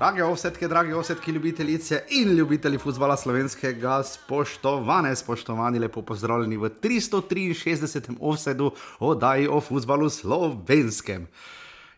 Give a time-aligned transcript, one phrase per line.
[0.00, 8.16] Drage ovsetke, drage ovsetke, ljubitelice in ljubitelji futbola slovenskega, spoštovane, spoštovani, lepo pozdravljeni v 363.
[8.20, 11.26] ovsedu oddaji o futbalu slovenskem.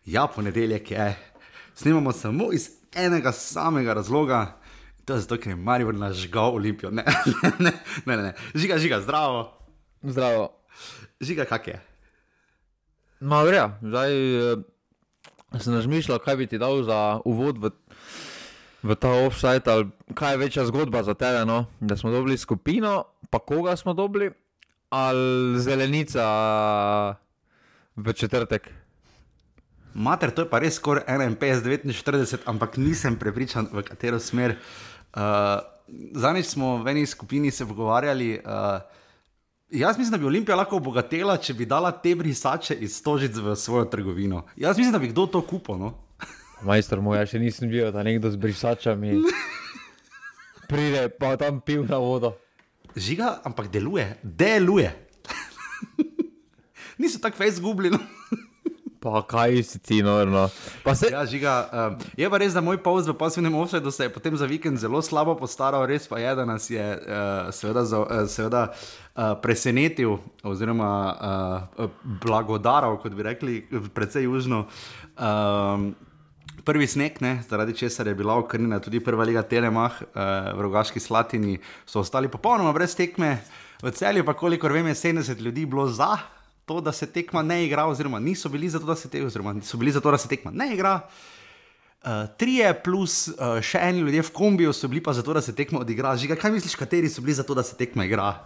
[0.05, 1.17] Ja, ponedeljek je,
[1.75, 4.59] snimamo samo iz enega samega razloga,
[5.05, 6.91] to je zato, ker je Marijo nažgal Olimpijo.
[6.91, 7.05] Ne,
[7.61, 7.73] ne,
[8.07, 9.47] ne, ne, ne, žiga, žiga, zdravo.
[10.03, 10.51] Zdravo.
[11.21, 11.81] Žiga, kak je?
[13.21, 14.11] Malo je, zdaj
[14.53, 14.57] eh,
[15.61, 17.71] sem razmišljal, kaj bi ti dal za uvod v,
[18.83, 21.67] v ta offside, ali kaj je večja zgodba za tebe, no?
[21.81, 24.31] da smo dobili skupino, pa koga smo dobili,
[24.91, 26.25] ali zelenica
[27.97, 28.71] v četrtek.
[29.95, 34.57] Mater, to je pa res skoraj 51-49, ampak nisem prepričan, v katero smer.
[35.13, 35.61] Uh,
[36.17, 38.41] Zadnjič smo v eni skupini se pogovarjali.
[38.41, 38.81] Uh,
[39.71, 43.57] jaz mislim, da bi Olimpija lahko obogatela, če bi dala te brisače iz stožic v
[43.57, 44.47] svojo trgovino.
[44.57, 45.77] Jaz mislim, da bi kdo to kupil.
[45.77, 45.93] No?
[46.63, 49.19] Majster moj, ja še nisem bil, da nekdo z brisačami
[50.71, 52.37] pride, pa tam pil na vodo.
[52.95, 54.93] Žiga, ampak deluje, deluje.
[57.01, 57.99] Niso tako fez zgubljeni.
[59.03, 60.45] Pa kaj si ti, norno.
[60.87, 64.07] Pa se, Ja, žiga, um, je pa res, da moj pauz v pasivnem offsetu se
[64.07, 67.83] je potem za vikend zelo slabo postaral, res pa je, da nas je uh, seveda,
[67.83, 71.91] za, uh, seveda uh, presenetil, oziroma uh,
[72.23, 73.59] blagodaral, kot bi rekli,
[73.91, 74.69] precej južno.
[75.19, 75.91] Um,
[76.65, 80.21] Prvi sneg, ne, zaradi česar je bila okrnjena tudi prva liga Telemah uh,
[80.55, 83.41] v Rogaški Slatini, so ostali popolnoma brez tekme.
[83.83, 86.17] V celju pa, kolikor vem, je 70 ljudi bilo za
[86.65, 89.55] to, da se tekma ne igra, oziroma niso bili za to, da se, te, oziroma
[89.75, 91.01] bili za to, da se tekma ne igra.
[92.03, 95.43] Uh, trije plus uh, še eni ljudje v kombiju so bili pa za to, da
[95.43, 96.15] se tekma odigra.
[96.17, 98.37] Žiga, kaj misliš, kateri so bili za to, da se tekma igra?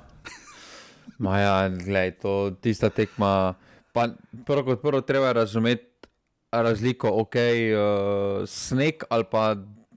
[1.19, 3.55] Maja, gledaj, to tista tekma.
[3.93, 4.09] Pa
[4.47, 5.96] prvo kot prvo treba je razumeti
[6.53, 9.57] razliko, ok, uh, sneg ali pa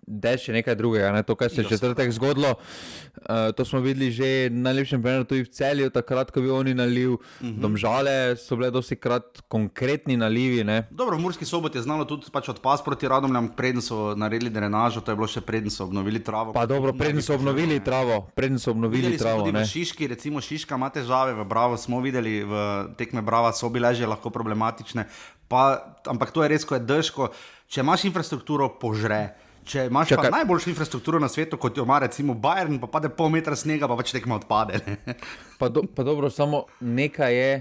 [0.10, 1.12] dež je nekaj drugega.
[1.14, 1.22] Ne?
[1.24, 5.46] To, kar se je četrtek zgodilo, uh, to smo videli že na najlepšem primeru tudi
[5.46, 7.14] v celju, takrat, ko bi oni naliv.
[7.14, 7.60] Uh -huh.
[7.62, 10.64] Domžale so bile dosti krat konkretni nalivi.
[10.64, 10.88] Ne?
[10.92, 15.02] Dobro, v Murski sobot je znalo tudi pač odpas proti Radomljam, preden so naredili drenažo,
[15.02, 16.54] to je bilo še preden so obnovili travo.
[16.54, 19.40] Pa dobro, preden so obnovili travo, preden so obnovili Videli travo.
[19.40, 19.64] tudi Ne?
[19.64, 22.54] v Šiški, recimo Šiška ima težave, v Bravo smo videli, v
[22.98, 25.06] tekme Brava so bile že lahko problematične.
[25.50, 27.30] Pa, ampak to je res, ko je držko.
[27.70, 29.34] Če imaš infrastrukturo, požre.
[29.70, 30.32] Če imaš Čakaj.
[30.34, 33.98] Najboljšo infrastrukturo na svetu, kot jo ima recimo Bayern, pa pade pol metra snega, pa
[34.00, 34.82] pač tekma odpade.
[34.86, 35.18] Ne?
[35.60, 37.52] Pa, do, pa dobro, samo nekaj je,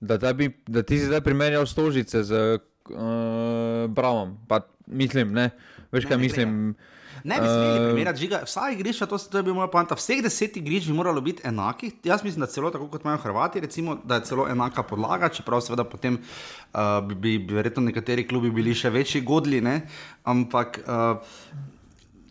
[0.00, 4.34] da, da, bi, da ti si zdaj primerjal stožice z uh, Bravom.
[4.48, 5.50] Pa mislim, ne,
[5.92, 6.56] veš kaj ne mislim.
[6.72, 9.90] Ne bi smeli Eh, primerjati, žiga, vsa igrišča, to, to je bil moj point.
[9.96, 11.92] Vseh deset igrišč bi moralo biti enakih.
[12.04, 15.60] Jaz mislim, da celo tako kot imajo Hrvati, recimo, da je celo enaka podlaga, čeprav
[15.60, 19.82] seveda potem uh, bi, bi, bi verjetno nekateri klubi bili še večji godli, ne?
[20.24, 20.80] ampak.
[20.86, 21.68] Uh,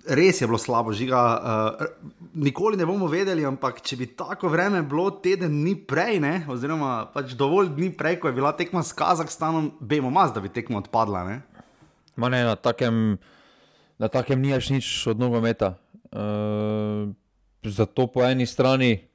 [0.09, 1.19] Res je bilo slabo, žiga.
[1.21, 6.31] Uh, nikoli ne bomo vedeli, ampak če bi tako vreme bilo teden dni prej, ne,
[6.49, 10.49] oziroma pač dovolj dni prej, ko je bila tekma s Kazahstanom, vemo, mas, da bi
[10.49, 11.25] tekma odpadla.
[11.27, 11.35] Ne?
[12.17, 13.19] Ma ne, na takem,
[13.99, 15.75] na takem nimaš nič od nogometa.
[16.09, 17.11] Uh,
[17.63, 19.09] zato po eni strani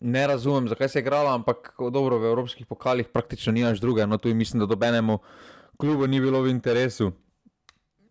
[0.00, 4.06] ne razumem, zakaj se je igrala, ampak dobro, v evropskih pokalih praktično nimaš druge.
[4.06, 5.18] No, tu mislim, da dobenemu
[5.76, 7.12] klubu ni bilo v interesu,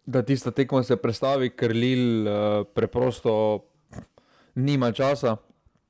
[0.06, 3.66] da tista tekma se prestavi, ker Lil uh, preprosto
[4.56, 5.38] nima časa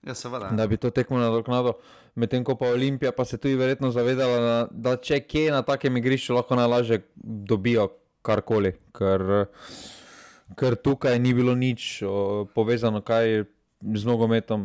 [0.06, 0.50] Ja, seveda.
[0.54, 1.74] da bi to tekmo nadoknadil.
[2.16, 5.98] Medtem ko pa Olimpija pa se tudi verjetno zavedala, da, da če kje na takem
[5.98, 7.90] igrišču lahko najlažje dobijo
[8.26, 9.46] karkoli, ker,
[10.58, 13.46] ker tukaj ni bilo nič o, povezano kaj
[13.86, 14.62] z nogometom,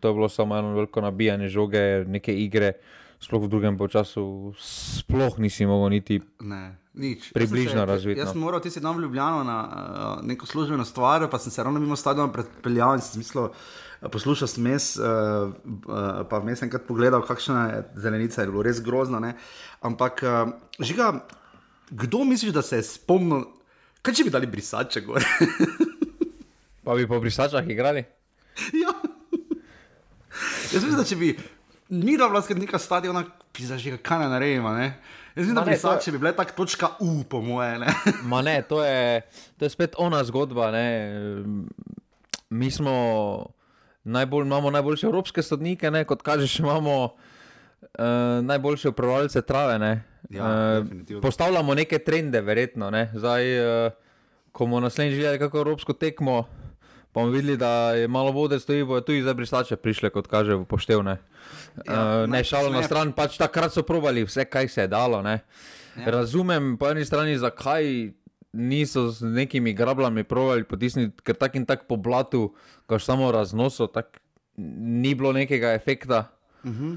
[0.00, 2.74] to je bilo samo eno veliko nabijanje žoge, neke igre.
[3.22, 6.18] Sploh v drugem času, sploh nisi mogel niti.
[6.44, 7.30] Ne, nič.
[7.32, 8.32] Približno Jaz sem se- razvit, Jaz no.
[8.32, 11.62] sem moral ti si dan v Ljubljano na uh, neko službeno stvar, pa sem se
[11.64, 15.54] ravno mimo stadiona prepeljal in sem mislil, uh, poslušal sem mes, uh,
[15.86, 19.22] uh, pa vmes enkrat pogledal, kakšna je zelenica, je bilo res grozno.
[19.22, 19.38] Ne?
[19.80, 20.52] Ampak, uh,
[20.82, 21.24] žiga,
[21.90, 23.44] kdo misliš, da se je spomnil,
[24.02, 25.24] kaj če bi dali brisače gor?
[26.84, 28.04] Pa bi po brisačah igrali?
[28.74, 28.92] ja.
[30.66, 31.28] Jaz mislim, da če bi
[31.90, 34.72] mi da vlaska neka stadiona, bi zažiga, kaj ne naredimo.
[34.72, 34.86] Ne?
[35.30, 37.78] Jaz mislim, Ma da ne, to je- brisače bi bile tako točka U, po moje.
[37.78, 37.86] Ne?
[38.24, 39.20] Ma ne, to je,
[39.58, 40.70] to je spet ona zgodba.
[40.70, 40.88] Ne.
[42.50, 43.46] Mi smo
[44.04, 46.04] najbolj, imamo najboljše evropske sodnike, ne.
[46.04, 47.14] kot kažeš, imamo
[47.98, 49.78] uh, najboljše upravljalce trave.
[49.78, 50.04] Ne.
[50.30, 51.22] Ja, definitivno.
[51.22, 52.90] postavljamo neke trende, verjetno.
[52.90, 53.10] Ne.
[53.14, 53.92] Zdaj, uh,
[54.52, 56.44] ko bomo naslednjič videli kako evropsko tekmo.
[57.14, 61.16] Bomo videli, da je malo vode, stoji, bojo tudi zdaj brisače prišle, kot kaže poštevne.
[61.86, 65.22] Ja, uh, ne šalo na stran, pač takrat so provali vse, kaj se je dalo.
[65.22, 65.40] Ne.
[65.96, 66.10] Ja.
[66.10, 68.10] Razumem po eni strani, zakaj
[68.52, 72.54] niso z nekimi grablami provali potisniti, ker tak in tak po blatu,
[72.86, 74.20] ko samo raznoso, tak
[74.56, 76.30] ni bilo nekega efekta.
[76.64, 76.96] Uh -huh.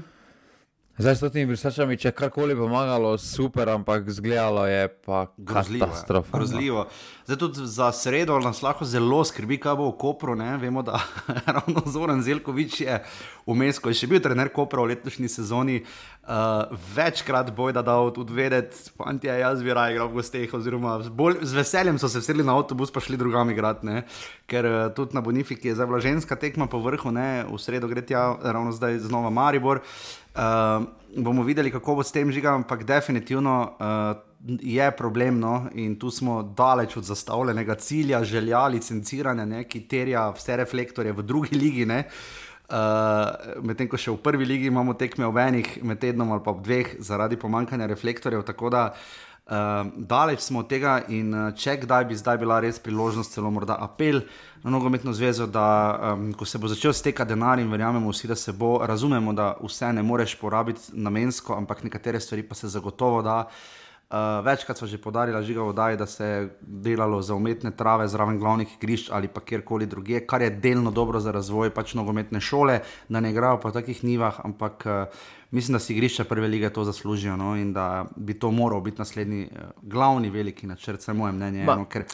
[0.98, 6.32] Zdaj s temi brisačami, če karkoli pomagalo, super, ampak zgledalo je pa katastrofa.
[6.32, 6.40] No.
[6.40, 6.82] Grozljivo.
[7.28, 10.34] Zdaj tudi za sredo nas lahko zelo skrbi, kaj bo v Kopru.
[10.34, 10.56] Ne?
[10.58, 10.98] Vemo, da
[11.60, 12.98] ravno Zoran Zelkovič je
[13.46, 15.78] vmes, ko je še bil trener Kopra v letošnji sezoni,
[16.26, 16.66] uh,
[16.96, 21.44] večkrat boj da dal tudi vedeti, fanti, jaz bi raje igral v gosteh, oziroma bolj,
[21.46, 24.02] z veseljem so se vsedli na avtobus, pa šli drugami grad, ne?
[24.50, 27.46] ker uh, tudi na Bonifiki je zdaj bila ženska tekma po vrhu, ne?
[27.46, 29.78] v sredo gre tja, ravno zdaj znova Maribor.
[29.78, 30.26] Uh,
[31.16, 36.42] bomo videli, kako bo s tem žigam, ampak definitivno uh, je problemno in tu smo
[36.42, 41.86] daleč od zastavljenega cilja, želja, licenciranja, ne, ki terja vse reflektorje v drugi ligi.
[41.88, 46.52] Uh, Medtem ko še v prvi ligi imamo tekme v enih, med tednom ali pa
[46.52, 48.44] v dveh, zaradi pomankanja reflektorjev.
[48.46, 49.27] Tako da uh,
[49.96, 54.20] daleč smo od tega in če kdaj bi zdaj bila res priložnost, celo morda apel
[54.62, 55.66] na nogometno zvezo, da
[56.12, 59.54] um, ko se bo začel stekati denar in verjamemo vsi, da se bo, razumemo, da
[59.62, 63.44] vse ne moreš porabiti namensko, ampak nekatere stvari pa se zagotovo da.
[64.08, 68.38] Uh, večkrat smo že podarili, žiga vodaj, da se je delalo za umetne trave zraven
[68.40, 72.80] glavnih igrišč ali pa kjerkoli drugje, kar je delno dobro za razvoj pač nogometne šole,
[73.08, 76.84] da ne igrajo po takih nivah, ampak uh, mislim, da si igrišča prve lige to
[76.84, 81.32] zaslužijo no, in da bi to moral biti naslednji uh, glavni veliki načrt, vse moje
[81.32, 81.62] mnenje.
[81.62, 82.04] Eno, ker,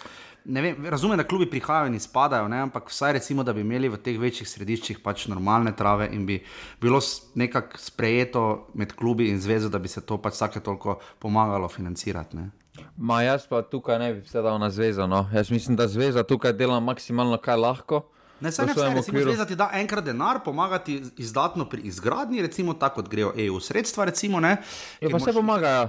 [0.45, 2.59] Vem, razumem, da klubi prihajajo in izpadajo, ne?
[2.61, 6.43] ampak vsaj recimo, da bi imeli v teh večjih središčih pač normalne trave in bi
[6.81, 7.01] bilo
[7.35, 8.43] nekako sprejeto
[8.75, 12.37] med klubi in zvezo, da bi se to pač vsake toliko pomagalo financirati.
[12.37, 12.51] Ne?
[12.97, 15.07] Ma jaz pa tukaj ne bi vse dal na zvezo.
[15.07, 15.25] No.
[15.33, 18.03] Jaz mislim, da zveza tukaj dela maksimalno, kaj lahko.
[18.41, 23.11] Ne, se ne smemo zvezati, da enkrat denar pomagati izdatno pri izgradnji, recimo tako, kot
[23.11, 24.05] grejo EU sredstva.
[24.05, 24.57] Recimo, ne,
[25.01, 25.35] ja, pa se moč...
[25.35, 25.89] pomagajo.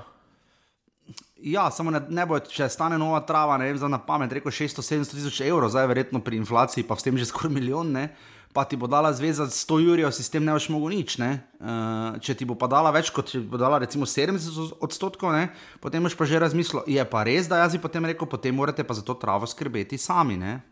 [1.46, 4.54] Ja, samo ne, ne bo, če stane nova trava, ne vem, za na pamet, reko
[4.54, 8.08] 600-700 tisoč evrov, zdaj verjetno pri inflaciji, pa s tem že skoraj milijon, ne,
[8.56, 11.18] pa ti bo dala zveza 100 jurjev, sistem ne boš mogel nič.
[11.20, 15.50] Uh, če ti bo pa dala več, kot bo dala recimo 70 odstotkov, ne,
[15.84, 18.88] potem boš pa že razmislil, je pa res, da jaz bi potem rekel, potem morate
[18.88, 20.40] pa za to travo skrbeti sami.
[20.40, 20.64] Ne.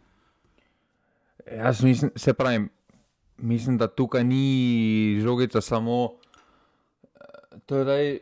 [1.51, 2.67] Jaz mislim, se pravi,
[3.37, 6.09] mislim, da tukaj ni žogica samo.
[7.65, 8.19] Torej,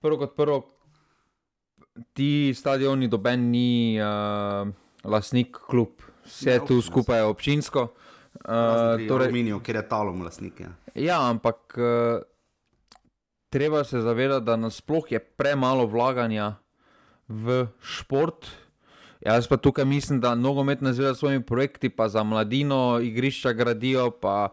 [0.00, 0.62] prvo kot prvo,
[2.12, 4.68] ti stadioni, doben ni uh,
[5.04, 7.88] lastnik klub, vse ne, tu skupaj je občinsko.
[8.44, 10.60] Uh, torej, Minijo, ker je talom lastnik.
[10.60, 12.22] Ja, ja ampak uh,
[13.50, 16.54] treba se zavedati, da nasploh je premalo vlaganja
[17.28, 18.46] v šport.
[19.20, 24.10] Jaz pa tukaj mislim, da nogometne zveze s svojimi projekti, pa za mladino, igrišča gradijo.
[24.10, 24.48] Pa,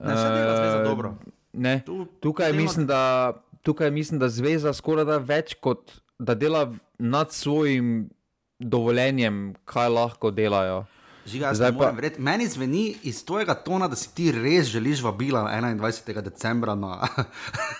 [0.00, 1.14] ne, vse dela zveza dobro.
[1.52, 1.82] Ne,
[2.20, 3.32] tukaj, mislim, da,
[3.62, 8.10] tukaj mislim, da zveza skoraj da več kot da dela nad svojim
[8.58, 10.84] dovoljenjem, kaj lahko delajo.
[11.26, 11.90] Žiga, pa...
[11.90, 16.22] vred, meni zveni iz tvojega tona, da si ti res želiš vabila 21.
[16.22, 16.74] decembra.
[16.74, 17.08] Na...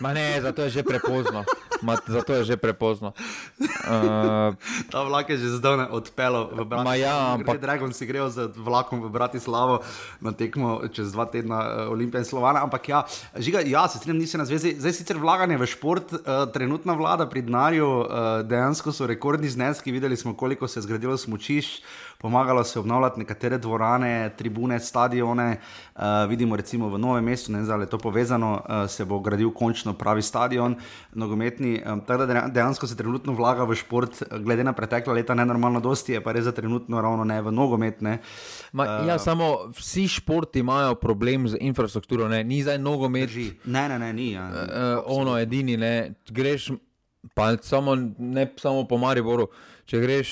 [0.15, 1.45] ne, zato je že prepozno.
[1.83, 3.13] Ma, zato je že prepozno.
[3.61, 4.55] Uh,
[4.93, 6.99] Ta vlak je že zdaj odpeljal v Bratislavo.
[6.99, 9.85] Ja, ampak Dragon si grejo z vlakom v Bratislavo
[10.21, 12.67] na tekmo čez dva tedna uh, Olimpije in Slovana.
[12.67, 13.05] Ampak ja,
[13.39, 14.75] žiga, ja se strinjam, nisi na zvezi.
[14.75, 18.07] Zdaj sicer vlaganje v šport, uh, trenutna vlada pri denarju, uh,
[18.43, 19.95] dejansko so rekordni zneski.
[19.95, 21.85] Videli smo, koliko se je zgradilo smočišč
[22.19, 25.59] pomagalo se obnavljati nekatere dvorane, tribune, stadione.
[25.95, 29.21] Uh, vidimo, recimo v Novem mestu, ne vem, ali je to povezano, uh, se bo
[29.21, 30.77] gradil končno pravi stadion,
[31.13, 31.83] nogometni.
[31.87, 35.81] Um, tako da dejansko se trenutno vlaga v šport, glede na pretekla leta, ne normalno
[35.81, 38.19] dosti, je pa res za trenutno ravno ne v nogometne.
[38.73, 42.45] Ma, uh, ja, samo vsi športi imajo problem z infrastrukturo, ne?
[42.45, 43.31] ni zdaj nogomet.
[43.65, 44.33] Ne, ne, ne, ni.
[44.33, 44.49] Ja.
[44.51, 46.71] Uh, ono edini, ne greš.
[47.35, 49.49] Pa samo, ne samo po Mariboru,
[49.85, 50.31] če greš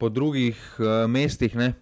[0.00, 1.54] po drugih uh, mestih.
[1.56, 1.74] Ne?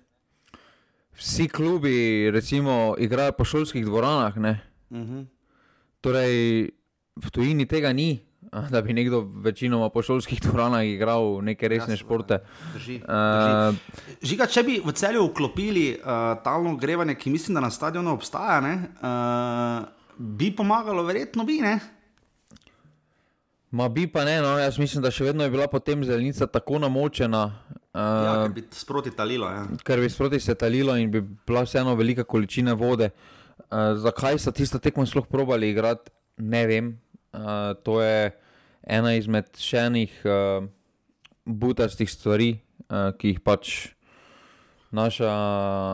[1.18, 4.37] Vsi klubi, recimo, igrajo po šolskih dvoranah.
[4.37, 5.18] Uh mhm.
[5.18, 5.26] -huh.
[6.00, 6.70] Torej,
[7.16, 8.20] v tujini tega ni,
[8.70, 12.38] da bi nekdo večinoma po šolskih dvoranah igral neke resne Jasno, športe.
[12.75, 13.02] Drži, drži.
[13.02, 13.75] Uh,
[14.22, 18.60] Žiga, če bi v celju vklopili uh, talno grevanje, ki mislim, da na stadionu obstaja,
[18.60, 21.60] ne, uh, bi pomagalo, verjetno bi.
[21.60, 21.78] Ne?
[23.70, 26.78] Ma bi pa ne, no, jaz mislim, da še vedno je bila potem zelenica tako
[26.78, 27.52] namočena.
[27.99, 29.49] Uh, ja, ker bi sproti talilo.
[29.50, 29.64] Ja.
[29.85, 33.11] Ker bi sproti se talilo in bi bila vseeno velika količina vode.
[33.59, 36.93] Uh, zakaj so tisto tekmo sploh probali igrati, ne vem.
[37.33, 38.31] Uh, to je
[38.87, 40.69] ena izmed še enih uh,
[41.45, 42.52] butastih stvari,
[42.87, 43.73] uh, ki jih pač
[44.95, 45.33] naša,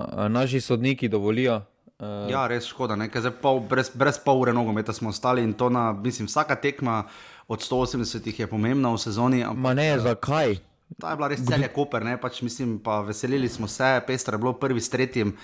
[0.05, 1.63] uh, naši sodniki dovolijo.
[1.97, 5.71] Uh, ja, res škoda, ker pol, brez, brez pol ure nogometa smo ostali in to
[5.73, 7.07] na, mislim, vsaka tekma
[7.49, 9.41] od 180 je pomembna v sezoni.
[9.47, 10.59] Ampak, ne, zakaj?
[11.01, 14.43] Ta je bila res celje koper, ne pač mislim, pa veselili smo se, pestra je
[14.43, 15.35] bilo prvi s tretjim.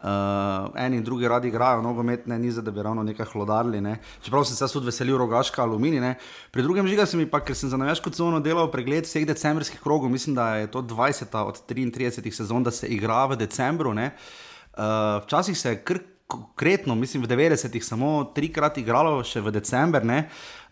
[0.00, 3.80] Uh, eni in drugi radi igrajo nogometne, ni za da bi ravno nekaj hlodarili.
[3.84, 3.98] Ne.
[4.24, 6.00] Čeprav sem se tudi veselil rogaška aluminij.
[6.00, 6.14] Ne.
[6.50, 10.08] Pri drugem žiga sem pa, ker sem za kot zono delal pregled vseh decembrskih krogov,
[10.08, 13.92] mislim, da je to 20 od 33 sezon, da se igra v decembru.
[13.92, 15.98] Uh, včasih se je kar
[16.30, 20.22] konkretno, mislim, v 90-ih samo trikrat igralo, še v decembru.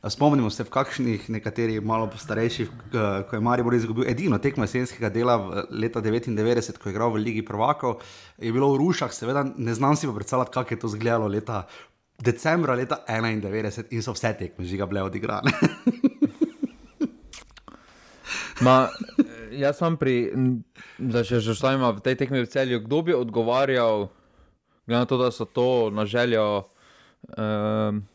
[0.07, 2.71] Spomnimo se, v kakšnih nekateri malo starejših,
[3.27, 7.43] ko je Marijo izgubil edino tekmo jesenskega dela leta 99, ko je igral v Ligi
[7.43, 7.99] Prvakov,
[8.39, 11.67] je bilo v Rušah, seveda ne znam si predstavljati, kako je to izgledalo leta
[12.19, 15.51] decembra leta 91 in so vse tekme žiga bile odigrane.
[18.61, 18.89] Ma,
[19.51, 20.31] jaz sem pri,
[20.99, 24.09] da še že ostajamo v tej tekmi v celju, kdo bi odgovarjal,
[24.87, 26.71] glede na to, da so to na željo.
[27.35, 28.07] Um,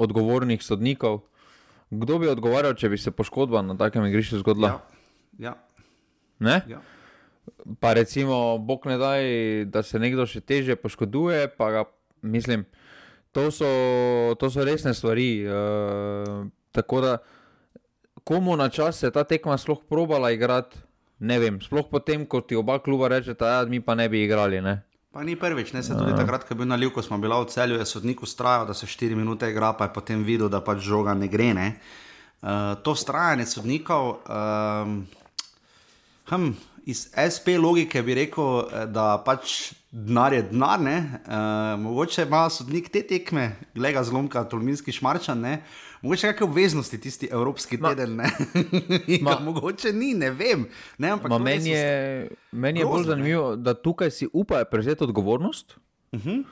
[0.00, 1.20] odgovornih sodnikov.
[1.90, 4.78] Kdo bi odgovarjal, če bi se poškodba na takem igrišču zgodila?
[5.38, 5.54] Ja.
[6.40, 6.60] Ja.
[6.68, 6.80] ja.
[7.80, 9.24] Pa recimo, bog ne daj,
[9.74, 11.48] da se nekdo še teže poškoduje.
[11.58, 11.84] Ga,
[12.22, 12.64] mislim,
[13.34, 13.68] to so,
[14.38, 15.44] to so resne stvari.
[15.44, 17.16] Uh, tako da,
[18.24, 20.78] komu na čas se ta tekma sploh probala igrati,
[21.18, 21.58] ne vem.
[21.60, 24.62] Sploh potem, ko ti oba kluba rečeta, da ja, mi pa ne bi igrali.
[24.62, 24.80] Ne?
[25.10, 27.50] Pa ni prvič, ne se tudi takrat, ko je bil na Livku, smo bili v
[27.50, 30.78] celju, je sodnik ustrajal, da se 4 minute igra, pa je potem videl, da pač
[30.86, 31.50] žoga ne gre.
[31.54, 31.66] Ne?
[32.40, 35.02] Uh, to ustrajanje sodnikov, um,
[36.30, 36.52] hm,
[36.86, 42.88] iz SP logike bi rekel, eh, da pač denar je denar, uh, mogoče ima sodnik
[42.88, 45.40] te tekme, glega zlomka, tolminski šmarčan.
[45.40, 45.62] Ne?
[46.02, 48.30] Mogoče kakšne obveznosti tisti evropski teden, ne?
[49.24, 50.64] Ma, mogoče ni, ne vem.
[50.98, 55.76] Ne, ma, meni je, meni je bolj zanimivo, da tukaj si upajo prevzeti odgovornost.
[56.12, 56.44] Uh -huh.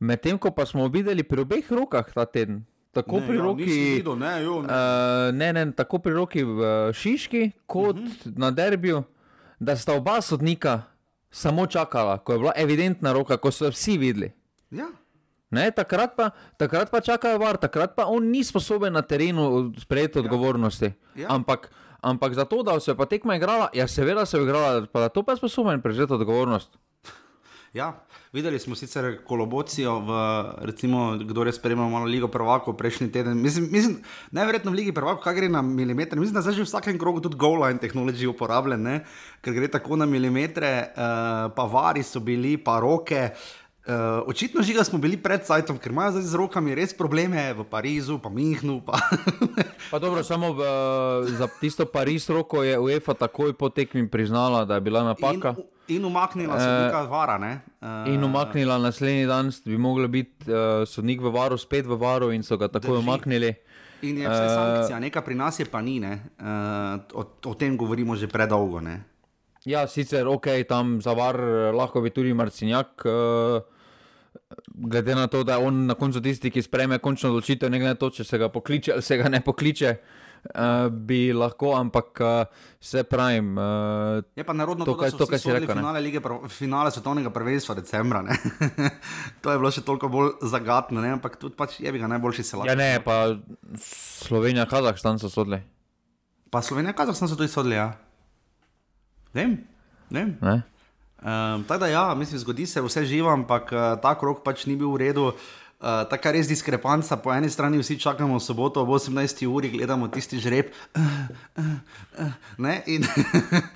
[0.00, 2.64] Medtem ko pa smo videli pri obeh rokah ta teden.
[2.92, 4.68] Tako ne, pri ja, roki, videl, ne, jo, ne.
[4.68, 8.38] Uh, ne, ne, tako pri roki v Šiški, kot uh -huh.
[8.38, 9.02] na derbiju,
[9.60, 10.82] da sta oba sodnika
[11.30, 14.32] samo čakala, ko je bila evidentna roka, ko so vsi videli.
[14.70, 14.88] Ja.
[15.50, 16.30] Ne, takrat, pa,
[16.60, 20.22] takrat pa čakajo var, takrat pa on ni sposoben na terenu sprejeti ja.
[20.24, 20.92] odgovornosti.
[21.16, 21.32] Ja.
[21.32, 21.70] Ampak,
[22.00, 25.00] ampak za to, da se je pa tekma igrala, ja, seveda se je igrala, pa
[25.00, 26.76] da to pa je sposoben prevzeti odgovornost.
[27.76, 27.92] Ja,
[28.32, 30.10] videli smo sicer kolobocijo, v,
[30.64, 33.42] recimo, kdo je spremljal malo Ligo Prvako prejšnji teden.
[33.42, 33.98] Mislim, mislim
[34.30, 36.20] najverjetno v Ligi Prvako, kaj gre na milimetre.
[36.20, 39.00] Mislim, da zdaj že v vsakem krogu tudi gola in tehnologija uporabljen,
[39.44, 43.30] ker gre tako na milimetre, uh, pa vari so bili, pa roke.
[43.32, 43.94] Uh, Uh,
[44.26, 48.18] očitno žiga smo bili pred Cajtom, ker imajo zdaj z rokami res probleme v Parizu,
[48.20, 48.82] pa Mihnu.
[48.84, 49.00] Pa.
[49.90, 50.60] pa dobro, samo v,
[51.32, 55.56] za tisto Pariz roko je UEFA takoj po tekmi priznala, da je bila napaka.
[55.56, 57.38] In, in umaknila se nekaj uh, vara.
[57.38, 57.60] Ne?
[57.80, 62.30] Uh, in umaknila naslednji dan, bi mogla biti uh, sodnik v varu, spet v varu,
[62.32, 63.04] in so ga takoj drži.
[63.06, 63.54] umaknili.
[64.02, 66.12] In je vse sankcija, nekaj pri nas je pa ni, uh,
[67.12, 68.80] o, o tem govorimo že predolgo.
[68.80, 69.02] Ne?
[69.66, 71.36] Ja, sicer ok, tam za var
[71.74, 73.02] lahko bi tudi Marcinjak.
[73.04, 73.60] Uh,
[74.68, 77.96] glede na to, da je on na koncu tisti, ki sprejme končno odločitev, ne glede
[77.96, 79.90] na to, če se ga pokliče ali se ga ne pokliče.
[79.90, 80.17] Uh,
[80.90, 82.44] bi lahko, ampak uh,
[82.80, 83.58] se pravim.
[83.58, 85.74] Uh, je pa narodno to, kar si rekel.
[85.74, 88.22] Finale, lige, finale svetovnega prvenstva decembra.
[89.42, 91.16] to je bilo še toliko bolj zagatno, ne?
[91.18, 92.70] ampak tudi pač je bi ga najboljši selak.
[92.70, 93.36] Ja, ne, pa
[93.82, 95.60] Slovenija, Kazahstan so sodli.
[96.50, 97.92] Pa Slovenija, Kazahstan so tudi sodli, ja.
[99.36, 99.58] Vem,
[100.10, 100.36] vem.
[100.40, 100.60] Ne?
[101.18, 104.78] Um, tako da, ja, mislim, zgodi se vse živo, ampak uh, ta krok pač ni
[104.78, 105.32] bil v redu.
[105.34, 107.16] Uh, Tako je res diskrepanca.
[107.22, 109.46] Po eni strani vsi čakamo soboto ob 18.
[109.46, 110.72] uri, gledamo tisti žreb.
[110.96, 111.02] Uh,
[111.58, 112.26] uh,
[112.58, 113.06] uh, in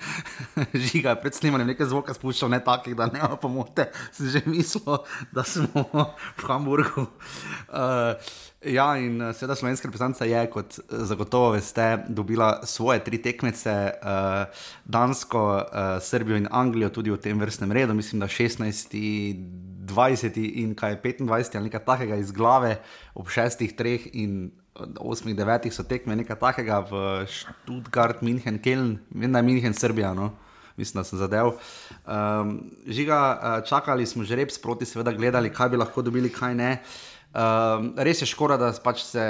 [0.91, 3.87] žiga, pred snemanjem nekaj zvoka spuščal, ne takih, da ne pomote.
[4.11, 4.99] Sem že mislil,
[5.31, 5.87] da smo
[6.35, 7.07] v Hamburgu.
[7.71, 8.19] Uh,
[8.65, 13.73] Ja, in eh, seveda slovenska reprezentanca je, kot eh, zagotovo veste, dobila svoje tri tekmece,
[13.99, 18.95] uh, Dansko, uh, Srbijo in Anglijo, tudi v tem vrstnem redu, mislim, da 16,
[19.83, 22.77] 20 in kaj 25 ali nekaj takega iz glave,
[23.15, 29.31] ob 6, 3 in 8, 9 so tekme, nekaj takega v Stuttgart, München, Keln, vem,
[29.31, 30.13] da je München, Srbija.
[30.13, 30.31] No?
[30.77, 31.51] Mislim, da sem zadev.
[32.07, 36.71] Um, žiga, čakali smo že rep sproti, seveda gledali, kaj bi lahko dobili, kaj ne.
[37.33, 39.21] Uh, Uh, res je škoda, da, pač se,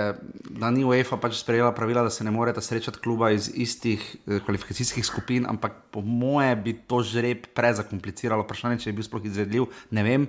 [0.44, 4.42] da ni UEFA pač sprejela pravila, da se ne morete srečati kluba iz istih eh,
[4.44, 8.44] kvalifikacijskih skupin, ampak po moje bi to žreb prezakompliciralo.
[8.44, 10.28] Vprašanje, če je bil sploh izvedljiv, ne vem.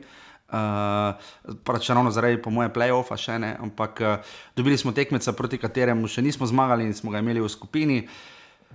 [0.55, 1.19] Uh,
[1.67, 6.07] pač ravno zaradi, po moje, playoffa še ne, ampak uh, dobili smo tekmeca, proti kateremu
[6.07, 8.05] še nismo zmagali in smo ga imeli v skupini.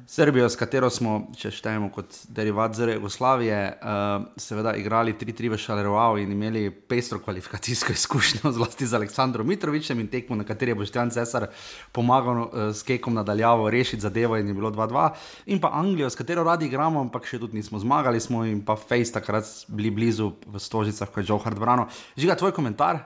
[0.08, 5.60] Srbijo, s katero smo, če štejemo kot derivat zre Jugoslavije, uh, seveda igrali 3-3 v
[5.60, 10.80] Šalerovau in imeli pestro kvalifikacijsko izkušnjo, zlasti z Aleksandrom Mitrovičem in tekmo, na kateri je
[10.82, 11.48] Boštjan Cesar
[11.96, 15.10] pomagal uh, s Kekom nadaljavo rešiti zadevo in je bilo 2-2.
[15.54, 18.78] In pa Anglijo, s katero radi igramo, ampak še tudi nismo zmagali, smo in pa
[18.80, 21.90] Face takrat bili blizu v Stožicah, kot je Joe Hardbrano.
[22.18, 23.04] Žiga, tvoj komentar?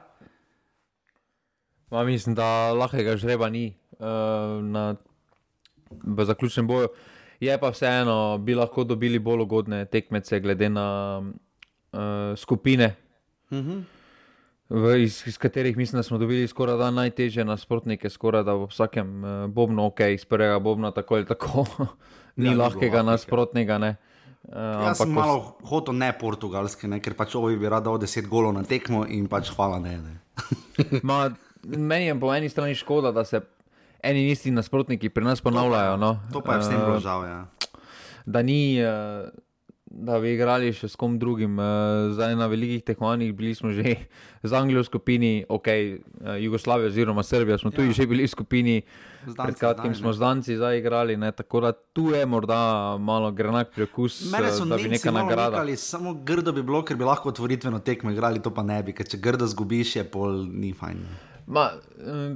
[1.94, 3.74] Ma, mislim, da lahkega žreba ni.
[4.00, 4.96] Uh, na
[6.04, 6.88] v zaključnem boju.
[7.40, 10.88] Je pa vseeno, bi lahko dobili bolj ugodne tekmece, glede na
[11.20, 12.00] uh,
[12.38, 12.96] skupine,
[13.50, 13.72] uh mhm.
[13.72, 13.84] -huh.
[14.70, 18.68] v, iz, iz katerih mislim, da smo dobili skoraj da najtežje nasprotnike, skoraj da v
[18.68, 21.66] vsakem uh, bobnu, ok, iz prvega bobna, tako ali tako,
[22.36, 23.78] ni ja, lahkega nasprotnega.
[23.78, 23.96] Ne.
[24.44, 24.56] Uh,
[24.88, 28.54] Jaz sem malo hotel ne portugalske, ne, ker pač ovi bi rad dal 10 golov
[28.54, 29.98] na tekmo in pač hvala ne.
[29.98, 30.20] ne.
[31.08, 31.30] Ma,
[31.64, 33.40] meni je po eni strani škoda, da se
[34.03, 35.98] eni in isti nasprotniki pri nas ponavljajo.
[35.98, 36.17] No.
[36.33, 37.25] To pa je vsem uh, žal.
[37.25, 37.39] Ja.
[38.25, 39.29] Da ni, uh,
[39.86, 41.55] da bi igrali še s kom drugim.
[41.62, 43.95] Uh, zdaj na velikih tekmovanjih bili smo že
[44.43, 47.98] z Anglijo v skupini, ok, uh, Jugoslavija oziroma Srbija, smo tudi ja.
[48.01, 48.77] že bili v skupini.
[49.24, 53.72] Pred kratkim smo z Danci zdaj igrali, ne, tako da tu je morda malo grenak
[53.72, 55.63] prekus, da bi nekaj nagrada.
[55.79, 59.07] Samo grdo bi bilo, ker bi lahko otvoritveno tekmo igrali, to pa ne bi, ker
[59.07, 61.05] če grdo zgubiš, je pol ni fajn.
[61.48, 61.69] Ma,
[62.03, 62.36] um,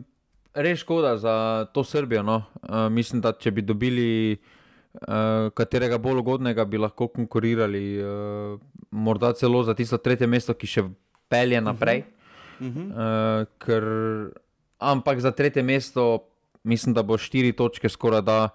[0.58, 1.34] res škoda za
[1.74, 2.24] to Srbijo.
[2.24, 2.42] No.
[2.62, 8.60] Uh, mislim, da če bi dobili uh, katerega bolj ugodnega, bi lahko konkurirali, uh,
[8.92, 10.86] morda celo za tisto tretje mesto, ki še
[11.30, 12.04] pelje naprej.
[12.60, 12.88] Uh -huh.
[12.90, 13.84] uh, ker,
[14.80, 16.28] ampak za tretje mesto,
[16.64, 18.50] mislim, da bo štiri točke skoraj da.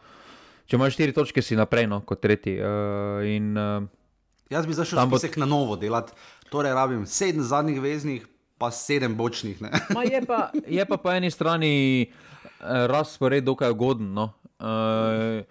[0.67, 2.59] Če imaš štiri točke, si naprej, no, kot tretji.
[2.61, 3.83] Uh, in, uh,
[4.51, 5.19] Jaz bi zašel bo...
[5.37, 6.13] na novo delati.
[6.51, 8.27] Torej, rabim sedem zadnjih veznih,
[8.63, 9.59] pa sedem bočnih.
[10.13, 14.15] je, pa, je pa po eni strani eh, razpored dokaj ugoden.
[14.15, 14.31] No.
[14.63, 15.43] Uh,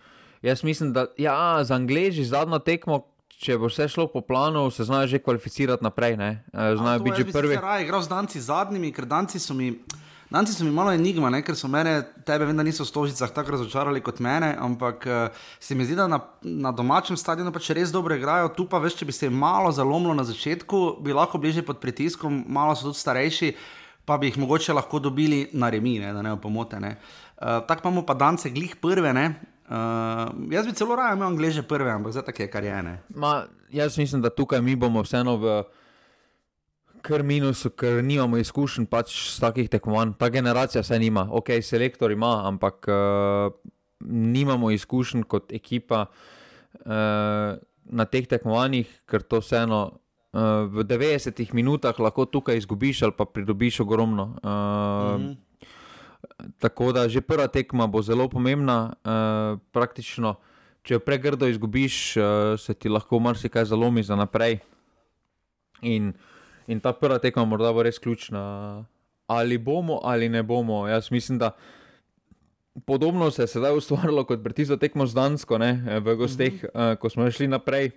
[0.42, 3.04] jaz mislim, da ja, za Angliži zadnjo tekmo.
[3.42, 6.14] Če bo vse šlo po planu, se znajo že kvalificirati naprej.
[6.14, 7.56] Eh, znajo biti že prvi.
[7.58, 9.74] Raje igrajo z danci zadnjimi, ker danci so mi.
[10.32, 11.42] Nanci so mi malo enigma, ne?
[11.44, 15.76] ker so mene, tebe, da niso v stožicah tako razočarali kot mene, ampak uh, se
[15.76, 18.54] mi zdi, da na, na domačem stadionu pač res dobro igrajo.
[18.56, 21.82] Tu pa veš, če bi se jim malo zalomilo na začetku, bi lahko bližje pod
[21.84, 23.50] pritiskom, malo so tudi starejši,
[24.08, 26.14] pa bi jih mogoče lahko dobili na remi, ne?
[26.16, 26.80] da ne pomote.
[26.80, 29.12] Uh, tako imamo pa dance glih prve.
[29.12, 32.98] Uh, jaz bi celo raje imel angleže prve, ampak zdaj tako je, kar je ene.
[33.76, 35.60] Jaz mislim, da tukaj mi bomo vseeno v
[37.02, 40.16] kar minus, ker nimamo izkušenj pač z takih tekmovanj.
[40.20, 43.52] Ta generacija se nima, ok, selektor ima, ampak uh,
[44.06, 49.84] nimamo izkušenj kot ekipa uh, na teh tekmovanjih, ker to vseeno.
[50.32, 54.24] Uh, v 90 minutah lahko tukaj izgubiš ali pa pridobiš ogromno.
[54.40, 55.36] Uh, mm -hmm.
[56.60, 58.94] Tako da že prva tekma bo zelo pomembna.
[59.04, 60.36] Uh, praktično,
[60.84, 62.24] če jo pregrdo izgubiš, uh,
[62.60, 64.60] se ti lahko marsikaj zalomi za naprej.
[65.82, 66.31] In uh,
[66.72, 68.42] In ta prva tekma morda bo res ključna.
[69.28, 70.88] Ali bomo ali ne bomo.
[70.88, 71.52] Jaz mislim, da
[72.86, 76.68] podobno se je sedaj ustvarilo kot pri tisto tekmo z Dansko, ne, v gosteh, mm
[76.74, 76.92] -hmm.
[76.92, 77.92] uh, ko smo šli naprej.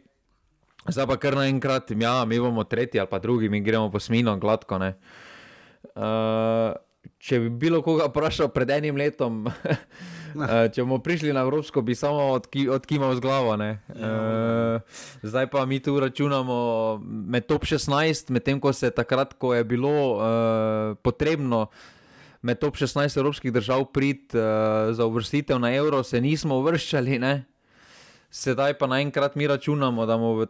[0.88, 4.36] Zdaj pa kar naenkrat, ja, mi bomo tretji ali pa drugi, mi gremo po smino,
[4.36, 4.76] gladko.
[4.76, 4.92] Uh,
[7.18, 9.46] če bi bilo koga vprašal pred enim letom,
[10.34, 13.54] uh, če bomo prišli na Evropsko, bi samo odki, odkimal z glavo.
[13.54, 14.82] Uh,
[15.22, 16.56] zdaj pa mi tu računamo
[17.04, 21.68] med top 16, medtem ko se takrat, ko je bilo uh, potrebno.
[22.44, 27.34] Med top 16 evropskih držav prid uh, za uvrstitev na evro, se nismo uvrščali, ne?
[28.34, 30.48] sedaj pa naenkrat mi računamo, da bomo uh,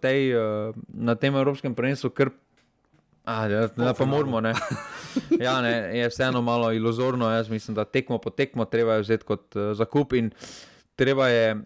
[0.89, 2.31] na tem evropskem prvenstvu kar
[3.25, 4.41] Ah, ja, da, pa moramo.
[5.41, 7.31] Ja, ne, je vseeno malo iluzorno.
[7.31, 10.31] Jaz mislim, da tekmo po tekmo treba vzeti kot uh, zakup in
[10.97, 11.57] treba je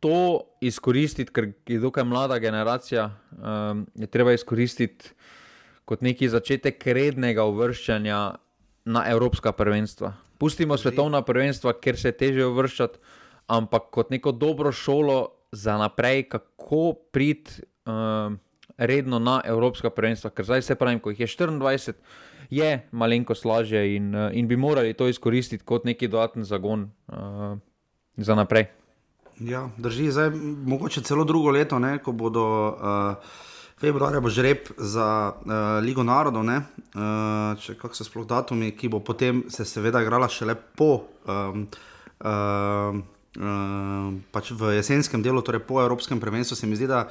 [0.00, 3.10] to izkoristiti, ker je dokaj mlada generacija.
[3.32, 5.10] Um, je treba izkoristiti
[5.84, 8.20] kot neki začetek rednega uvrščanja
[8.84, 10.12] na evropska prvenstva.
[10.38, 12.98] Pustimo svetovna prvenstva, ker se je teže uvrščati,
[13.46, 17.62] ampak kot neko dobro šolo za naprej, kako priti.
[17.86, 18.38] Um,
[18.76, 21.92] redno na Evropska prvenstva, ker zdaj se pravi, ko jih je 24,
[22.50, 27.58] je malenkost lažje in, eh, in bi morali to izkoristiti kot neki dodatni zagon uh,
[28.16, 28.66] za naprej.
[29.40, 30.30] Ja, drži, zdaj
[30.66, 32.46] mogoče celo drugo leto, ne, ko bodo.
[32.68, 35.52] Uh, Februarja bo žreb za uh,
[35.84, 40.54] Ligo narodov, uh, če kako so sploh datumi, ki bo potem se seveda igrala šele
[40.56, 41.66] po, um,
[42.24, 42.96] uh,
[43.36, 46.56] uh, pač v jesenskem delu, torej po Evropskem prvenstvu.
[46.56, 47.04] Se mi zdi, da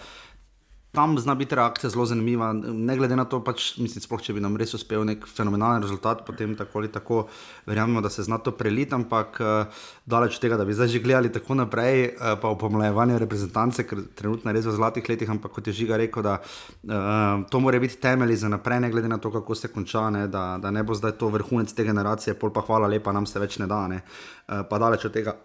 [0.95, 2.53] tam zna biti reakcija zelo zanimiva.
[2.53, 6.23] Ne glede na to, pač, mislim, sploh, če bi nam res uspel nek fenomenalen rezultat,
[6.27, 7.19] potem tako ali tako
[7.67, 11.03] verjamemo, da se zna to preliti, ampak uh, daleč od tega, da bi zdaj že
[11.03, 15.31] gledali tako naprej, uh, pa v pomlajevanje reprezentance, ker trenutno je res v zlatih letih,
[15.31, 19.11] ampak kot je Žiga rekel, da uh, to mora biti temelj za naprej, ne glede
[19.11, 22.39] na to, kako se konča, ne, da, da ne bo zdaj to vrhunec te generacije,
[22.39, 25.35] pol pa hvala lepa, nam se več ne da, ne, uh, pa daleč od tega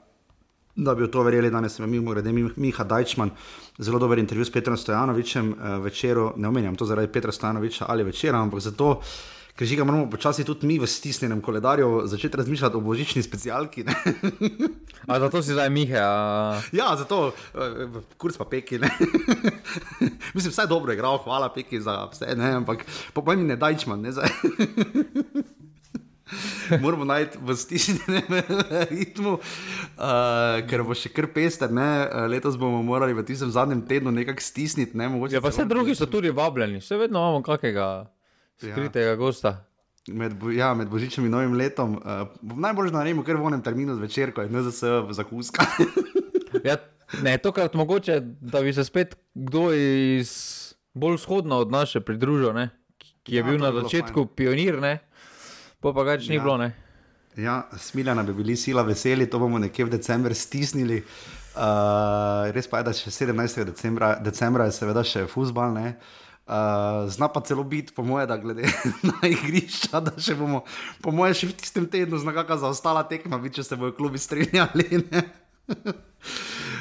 [0.84, 3.30] da bi v to verjeli, danes je mimo grede Miha Dajčman,
[3.78, 8.04] zelo dober intervju s Petrom Stojanovičem uh, večeru, ne omenjam to zaradi Petra Stojanoviča ali
[8.04, 9.00] večera, ampak zato,
[9.56, 13.84] ker žiga moramo počasi tudi mi v stisnjenem koledarju začeti razmišljati o božični specialki.
[15.08, 16.00] a zato si zdaj Miha?
[16.00, 16.60] A...
[16.72, 18.80] Ja, zato, uh, kurc pa peki.
[20.34, 24.00] Mislim, vse dobro je igral, hvala peki za vse, ne, ampak po mojem ne Dajčman,
[24.00, 24.12] ne.
[26.82, 28.22] moramo najti v stišnem
[28.92, 31.72] ritmu, uh, ker bo še kar pester.
[31.74, 31.88] Ne?
[32.06, 34.96] Eh, letos bomo morali v tistem zadnjem tednu nekako stisniti.
[34.98, 35.10] Ne?
[35.32, 37.88] Ja, pa vse drugi so tudi vabljeni, vse vedno imamo kakega
[38.60, 39.18] skritega ja.
[39.18, 39.56] gosta.
[40.08, 41.98] Med, ja, med božičem in novim letom.
[42.00, 45.66] Uh, najbolj naredimo, ker v enem terminu zvečer, ko je NZS za kuska.
[46.68, 46.78] ja,
[47.22, 50.30] ne, tokrat mogoče, da bi se spet kdo iz
[50.94, 52.70] bolj vzhodno od naše pridružil, ne?
[53.20, 54.80] ki je ja, bil na začetku pionir.
[54.80, 54.98] Ne?
[55.80, 56.44] Pa pa več ni ja.
[56.44, 56.56] bilo.
[56.60, 56.72] Ne?
[57.36, 61.02] Ja, smiljena bi bili sila veseli, to bomo nekje v decembru stisnili.
[61.50, 63.64] Uh, res pa je, da še 17.
[63.66, 65.78] decembra, decembra je seveda še fusbal.
[66.50, 68.66] Uh, zna pa celo biti, po moje, da glede
[69.08, 70.64] na igrišča, da še bomo,
[71.02, 74.18] po moje, še v tistem tednu znaka za ostala tekma, bi, če se bojo klubi
[74.18, 75.04] strinjali.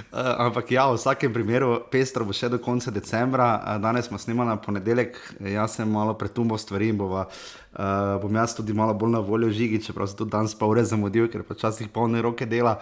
[0.10, 4.18] Uh, ampak ja, v vsakem primeru, pestro bo še do konca decembra, uh, danes smo
[4.18, 5.20] snimali na ponedeljek,
[5.54, 9.52] jaz sem malo pretumbo stvari in bova, uh, bom jaz tudi malo bolj na voljo
[9.54, 12.80] žigi, čeprav se tudi danes pa ure zamudil, ker počasih polne roke dela.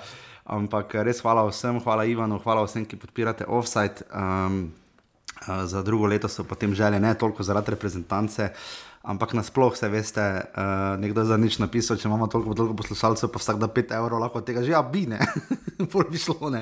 [0.48, 4.08] Ampak res hvala vsem, hvala Ivanu, hvala vsem, ki podpirate offside.
[4.16, 4.72] Um,
[5.44, 8.54] uh, za drugo leto so potem želje ne toliko zaradi reprezentance.
[9.08, 13.30] Ampak nasplošno, se veste, uh, nekdo je za nič napisal, če imamo toliko, toliko poslušalcev,
[13.32, 15.16] pa vsak da 5 evrov, lahko tega že abine,
[15.94, 16.36] bolj bi šlo.
[16.52, 16.60] Uh,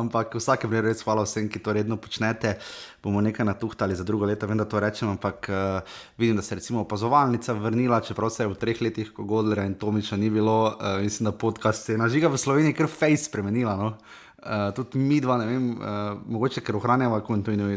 [0.00, 2.56] ampak vsake vreme res hvala vsem, ki to redno počnete.
[3.04, 6.56] Bomo nekaj natuhtali za drugo leto, vem, da to rečem, ampak uh, vidim, da se
[6.56, 10.32] je recimo opazovalnica vrnila, čeprav se je v treh letih, ko Godlera in Tomiča ni
[10.32, 13.76] bilo, uh, mislim, da podcast se je na žiga v Sloveniji kar face spremenila.
[13.76, 13.98] No?
[14.40, 17.20] Uh, tudi mi dva, ne vem, uh, mogoče ker ohranjamo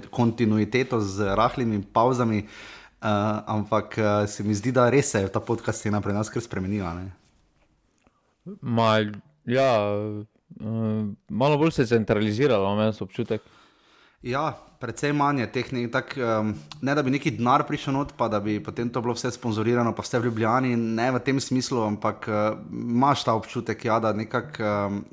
[0.08, 2.48] kontinuiteto z rahlimi pauzami.
[2.48, 6.30] Uh, ampak uh, se mi zdi, da res se je ta podcast ena pri nas
[6.30, 6.94] kar spremenila.
[8.62, 9.00] Ma,
[9.46, 9.70] ja,
[10.62, 13.42] uh, malo bolj se je centraliziralo, imam občutek.
[14.22, 16.54] Ja, predvsem manj je teh, ne, tak, um,
[16.86, 19.96] ne da bi neki denar prišel not, pa da bi potem to bilo vse sponzorirano,
[19.98, 24.14] pa vse v Ljubljani, ne v tem smislu, ampak uh, imaš ta občutek, ja, da
[24.14, 24.62] nekako.
[24.62, 25.04] Um,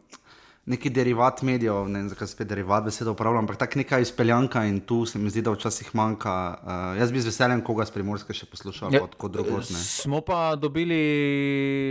[0.69, 4.81] neki derivat medijev, ne vem, zakaj spet derivat besedo uporabljam, ampak tako neka izpeljanka in
[4.81, 6.35] tu se mi zdi, da včasih manjka.
[6.63, 9.71] Uh, jaz bi z veseljem koga s primorske še poslušal, ja, kot drugot.
[9.73, 11.01] Smo pa dobili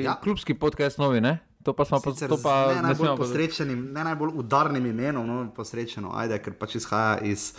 [0.06, 0.18] ja.
[0.24, 1.40] klubski podcast novi, ne?
[1.68, 6.14] To pa smo pa to pa ne najbolj posrečenim, ne najbolj udarnim imenom, no, posrečeno,
[6.16, 7.50] ajde, ker pač izhaja iz.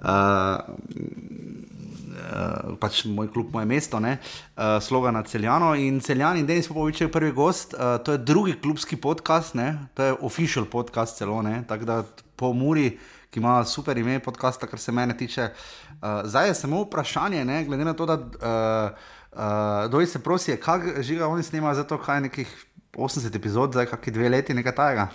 [0.00, 0.64] Uh,
[2.80, 5.74] pač moj klub, moje mesto, ne, uh, sloga na Celjano.
[5.74, 10.02] In Celjani, Denis Popovič je prvi gost, uh, to je drugi klubski podcast, ne, to
[10.02, 12.04] je official podcast celo, tako da
[12.36, 12.98] po Muri,
[13.30, 15.50] ki ima super ime podcasta, kar se mene tiče.
[16.00, 18.98] Uh, zdaj je samo vprašanje, ne, glede na to, da uh,
[19.32, 23.86] uh, doj se prosi, kaj žiga oni snimajo za to, kaj nekih 80 epizod, zdaj
[23.86, 25.08] kakšni dve leti, nekaj tajega.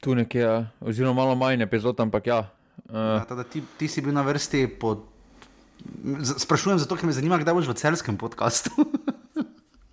[0.00, 0.66] Tu nekje, ja.
[0.80, 2.48] oziroma malo manj epizod, ampak ja.
[2.92, 3.16] Uh.
[3.16, 5.08] ja tada, ti, ti si bil na vrsti pod
[6.38, 8.70] Sprašujem zato, ker me zanima, kdaj boš v celskem podkastu.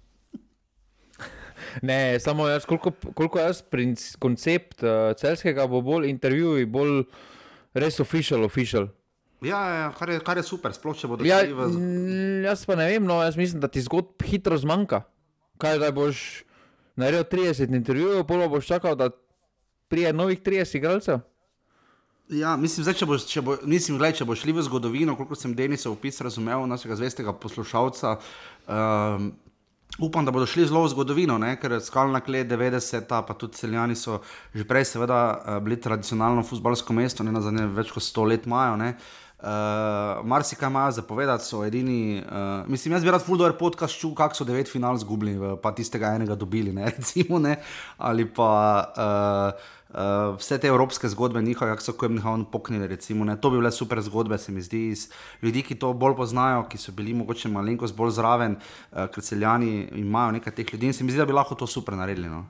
[1.89, 7.07] ne, samo jaz, koliko, koliko jaz princ, koncept uh, celskega bo bolj intervjuj, bolj
[7.73, 8.89] res official, official.
[9.41, 11.71] Ja, ja, ja kar, je, kar je super, sploh če bodo ja, v...
[12.43, 15.05] Jaz pa ne vem, no, jaz mislim, da ti zgodb hitro zmanjka.
[15.59, 16.43] Kaj da boš
[16.99, 19.09] naredil 30 intervjujev, polo boš čakal, da
[19.89, 21.23] prije novih 30 igralcev?
[22.29, 25.33] Ja, mislim, zdaj, če, bo, če, bo, mislim gledaj, če bo šli v zgodovino, koliko
[25.37, 28.11] sem Denisa opis razumel, našega zvestega poslušalca.
[28.69, 29.31] Um,
[29.97, 31.55] upam, da bodo šli zelo v zgodovino, ne?
[31.57, 34.19] ker skalna kled 90, pa tudi celjani so
[34.53, 38.45] že prej, seveda, eh, bili tradicionalno futbalsko mesto, ne na zadnje več kot sto let
[38.45, 38.77] imajo.
[39.39, 42.19] Uh, Mar si kaj imajo zapovedati, so edini.
[42.19, 46.11] Uh, mislim, jaz bi rad fuldoer podcast čutil, kako so devet final zgubili, pa tistega
[46.19, 46.89] enega dobili, ne?
[46.97, 47.57] recimo, ne?
[47.97, 48.53] ali pa.
[48.93, 53.57] Uh, uh, vse te evropske zgodbe, njihove, kako so Kojemnihavn poknili, recimo, ne, to bi
[53.57, 55.09] bile super zgodbe, se mi zdi, iz
[55.41, 58.57] ljudi, ki to bolj poznajo, ki so bili mogoče malenkost bolj zraven,
[58.91, 61.67] uh, ker celjani imajo nekaj teh ljudi in se mi zdi, da bi lahko to
[61.67, 62.29] super naredili.
[62.29, 62.45] No.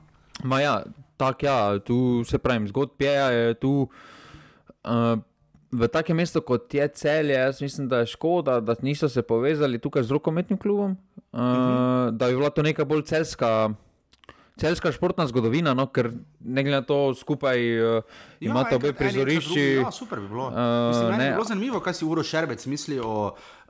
[0.60, 0.82] Ja,
[1.16, 3.88] tako ja, tu se pravim, zgodb je, je tu.
[4.84, 5.18] Uh,
[5.72, 9.78] v takem mestu kot je celje, jaz mislim, da je škoda, da niso se povezali
[9.78, 12.10] tukaj z rokometnim klubom, uh, uh -huh.
[12.10, 13.70] da bi bila to neka bolj celska.
[14.60, 19.62] Celska športna zgodovina, no, ker ne glede na to, skupaj uh, imate ja, obe prizorišči.
[19.80, 20.50] Ja, super bi bilo.
[20.50, 23.14] Uh, Mislim, ne, bilo zanimivo, kaj si Uro Šerbec misli o,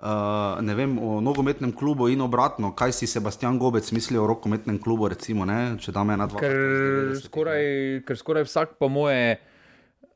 [0.02, 5.08] uh, vem, o nogometnem klubu in obratno, kaj si Sebastian Gobec misli o rokometnem klubu.
[5.08, 6.42] Recimo, ne, če dame ena, dva.
[6.42, 7.64] Ker, skoraj,
[8.08, 9.38] ker skoraj vsak, po moje.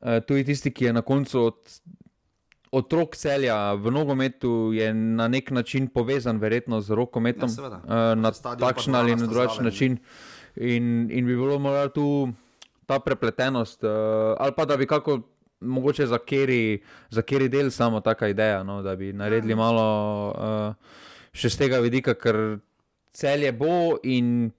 [0.05, 1.79] Eh, tudi tisti, ki je na koncu od
[2.75, 8.31] otrok celja v nogometu, je na nek način povezan, verjetno z rokometom, ja, uh, na
[8.31, 9.97] takšen ali na drugačen način.
[10.55, 12.29] In, in bi bilo morda tu
[12.85, 15.21] ta prepletenost, uh, ali pa da bi kako.
[15.65, 16.17] Mogoče za
[17.21, 19.57] keri del samo taka ideja, no, da bi naredili ja.
[19.57, 19.85] malo
[20.29, 20.75] uh,
[21.33, 22.59] še z tega vidika, ker
[23.15, 24.51] celje bo in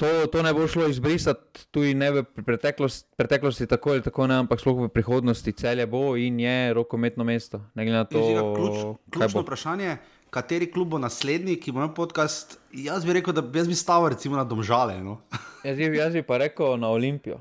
[0.00, 4.38] to, to ne bo šlo izbrisati, tudi ne v preteklosti, preteklosti tako ali tako ne,
[4.40, 7.60] ampak sploh v prihodnosti celje bo in je rokometno mesto.
[7.76, 8.22] To,
[8.56, 8.78] ključ,
[9.12, 9.98] ključno vprašanje,
[10.30, 12.58] kateri klub bo naslednji, ki bo imel podcast.
[12.72, 15.00] Jaz bi rekel, da jaz bi stavil recimo na domžale.
[15.02, 15.20] No?
[15.66, 17.40] jaz, bi, jaz bi pa rekel na Olimpijo.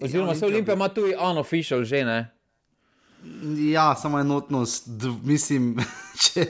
[0.00, 2.18] Oziroma, ja, se Olimpija ima tudi unofficial že ne.
[3.72, 4.86] Ja, samo enotnost,
[5.24, 5.72] mislim,
[6.24, 6.44] če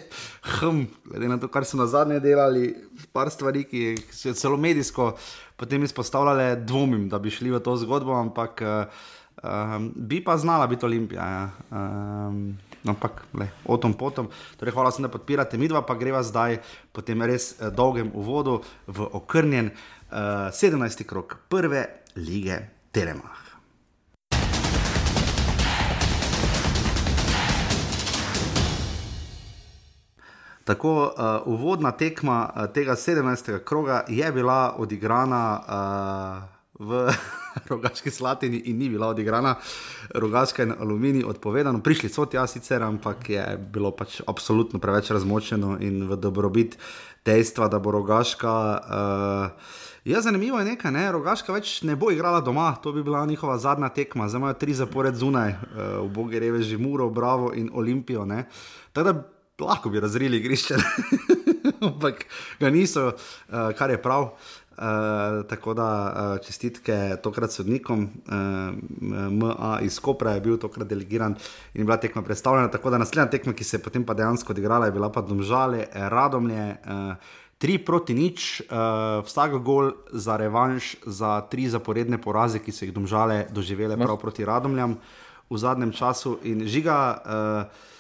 [0.60, 2.74] hm, glede na to, kar so na zadnje delali,
[3.12, 5.14] par stvari, ki so celo medijsko
[5.56, 10.86] potem izpostavljale, dvomim, da bi šli v to zgodbo, ampak um, bi pa znala biti
[10.86, 11.24] Olimpija.
[11.24, 11.48] Ja.
[11.70, 14.28] Um, ampak, le, o tom potom.
[14.56, 16.60] Torej, hvala, da podpirate, mi dva pa greva zdaj
[16.92, 21.04] po tem res uh, dolgem uvodu v okrnjen uh, 17.
[21.06, 21.86] krok prve
[22.16, 22.62] lige
[22.92, 23.48] Telemach.
[30.68, 31.12] Tako uh,
[31.46, 33.64] uvodna tekma uh, tega 17.
[33.64, 37.10] kroga je bila odigrana uh, v
[37.70, 39.56] Rogaški Slatini in ni bila odigrana
[40.14, 41.82] Rogaška in Aluminij odpovedano.
[41.82, 46.78] Prišli so tja sicer, ampak je bilo pač absolutno preveč razmočeno in v dobrobit
[47.26, 48.54] dejstva, da bo Rogaška.
[48.78, 51.02] Uh, Ja, zanimivo je nekaj, ne?
[51.12, 54.72] Rogaška več ne bo igrala doma, to bi bila njihova zadnja tekma, zdaj imajo tri
[54.74, 58.24] zapored zunaj, uh, v Bogi reveži, Muro, Bravo in Olimpijo.
[58.92, 60.78] Tako da lahko bi razrili igrišče,
[61.90, 62.24] ampak
[62.60, 64.22] ga niso, uh, kar je prav.
[64.22, 64.57] Uh,
[65.48, 71.34] tako da uh, čestitke tokrat sodnikom, uh, MA iz Kopra je bil tokrat delegiran
[71.74, 72.70] in bila tekma predstavljena.
[72.70, 75.86] Tako da naslednja tekma, ki se je potem pa dejansko odigrala, je bila pa domžale,
[75.92, 76.76] radomlje.
[76.86, 82.84] Uh, Tri proti nič, uh, vsak gol za revanš, za tri zaporedne poraze, ki so
[82.86, 84.94] jih domžale doživele prav proti Radomljam
[85.50, 86.36] v zadnjem času.
[86.46, 87.97] In žiga, uh,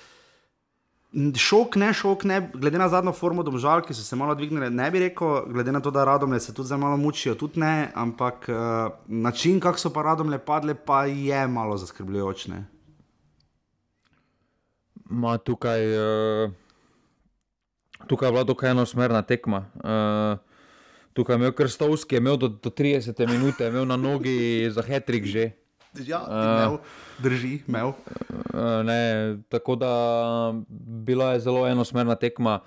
[1.16, 4.90] Šok, ne šok, ne, glede na zadnjo formo domžal, ki so se malo dvignili, ne
[4.92, 8.48] bi rekel, glede na to, da radomlje se tudi zelo malo mučijo, tudi ne, ampak
[8.52, 12.46] uh, način, kako so pa radomlje padle, pa je malo zaskrbljujoč.
[15.08, 16.52] Ma tukaj, uh,
[18.06, 19.64] tukaj je bila dokaj enosmerna tekma.
[19.80, 20.36] Uh,
[21.12, 24.82] tukaj je imel Krstovski, je imel do, do 30 minut, je imel na nogi za
[24.82, 25.50] hetrik že.
[26.06, 26.80] Ja, imel, uh,
[27.18, 27.86] drži, imel.
[27.88, 29.92] Uh, ne, tako da
[31.04, 32.60] bila je zelo enosmerna tekma.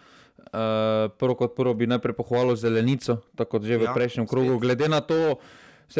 [0.52, 4.60] Uh, prvo kot prvo bi najprej pohvalil zelenico, tako kot že v ja, prejšnjem krogu.
[4.60, 5.39] Glede na, to,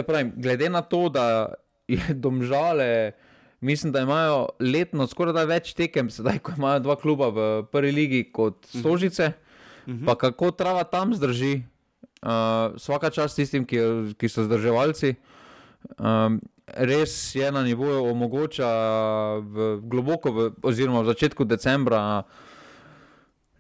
[0.04, 1.54] pravim, glede na to, da
[1.88, 3.16] je domžale,
[3.62, 8.24] mislim, da imajo letno skoraj več tekem, sedaj ko imajo dva kluba v prvi ligi
[8.32, 8.80] kot mhm.
[8.80, 10.06] Stožice, uh -huh.
[10.06, 11.64] pa kako trava tam zdrži.
[12.22, 13.78] Uh, vsaka čast tistim, ki,
[14.18, 15.16] ki so zdrževalci.
[15.98, 16.38] Um,
[16.76, 18.70] res je na nivoju omogoča
[19.42, 22.24] v globoko, v, oziroma v začetku decembra,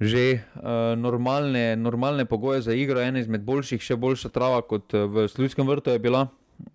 [0.01, 5.05] že uh, normalne, normalne pogoje za igro, ena izmed boljših, še boljša trava kot eh,
[5.05, 6.25] v Slovenskem vrtu je bila.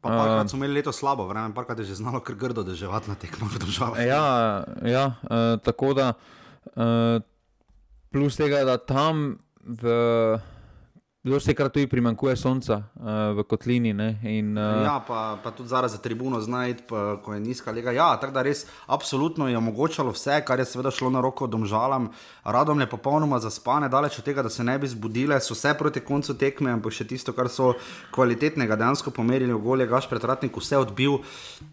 [0.02, 3.18] Pa parkrat smo imeli leto slabo, vreme, parkrat je že znalo kar grdo deževati na
[3.18, 4.06] tekmo v državi.
[4.06, 6.14] Ja, ja uh, tako da,
[6.74, 7.18] uh,
[8.14, 9.90] plus tega, da tam v.
[11.26, 13.90] Zelo se krat tudi primankuje sonca uh, v kotlini.
[13.90, 16.84] In, uh, ja, pa, pa tudi zaradi tribuno znajti,
[17.22, 17.90] ko je nizka lega.
[17.90, 22.12] Ja, tako da res absolutno je omogočalo vse, kar je seveda šlo na roko domžalam.
[22.44, 26.04] Radom je popolnoma zaspane, daleč od tega, da se ne bi zbudile, so vse proti
[26.06, 27.72] koncu tekme, ampak še tisto, kar so
[28.14, 31.18] kvalitetnega dejansko pomerili v golje, gaš pretratnik vse odbil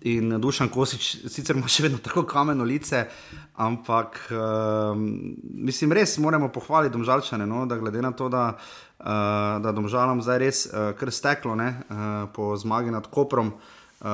[0.01, 3.05] in Dušan Kosič sicer ima še vedno tako kameno lice.
[3.53, 8.55] Ampak uh, mislim, res moramo pohvaliti domžalčane, no, da glede na to, da
[9.03, 14.07] uh, da domžalam zdaj res uh, kar steklo ne, uh, po zmagi nad Koprom, uh,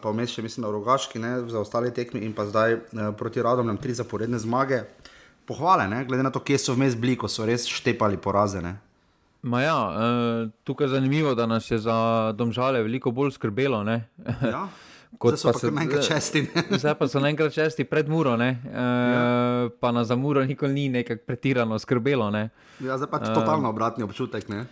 [0.00, 3.42] pa vmes še mislim, da Rogaški, ne, za ostale tekme in pa zdaj uh, proti
[3.42, 4.84] Radomljam tri zaporedne zmage.
[5.44, 8.78] Pohvale, ne, glede na to, kje so vmes bili, ko so res štepali porazene.
[9.44, 13.82] Ja, uh, tukaj je zanimivo, da nas je za domžale veliko bolj skrbelo.
[13.84, 14.68] Ja.
[15.18, 16.40] Kot zdaj pa so enkrat česti.
[16.70, 19.68] zdaj pa so enkrat česti pred muro, e, ja.
[19.80, 22.30] pa na za muro nikoli ni nekako pretirano skrbelo.
[22.30, 22.48] Ne.
[22.80, 24.48] Ja, zdaj pa je totalno obratni občutek.
[24.48, 24.64] Ne.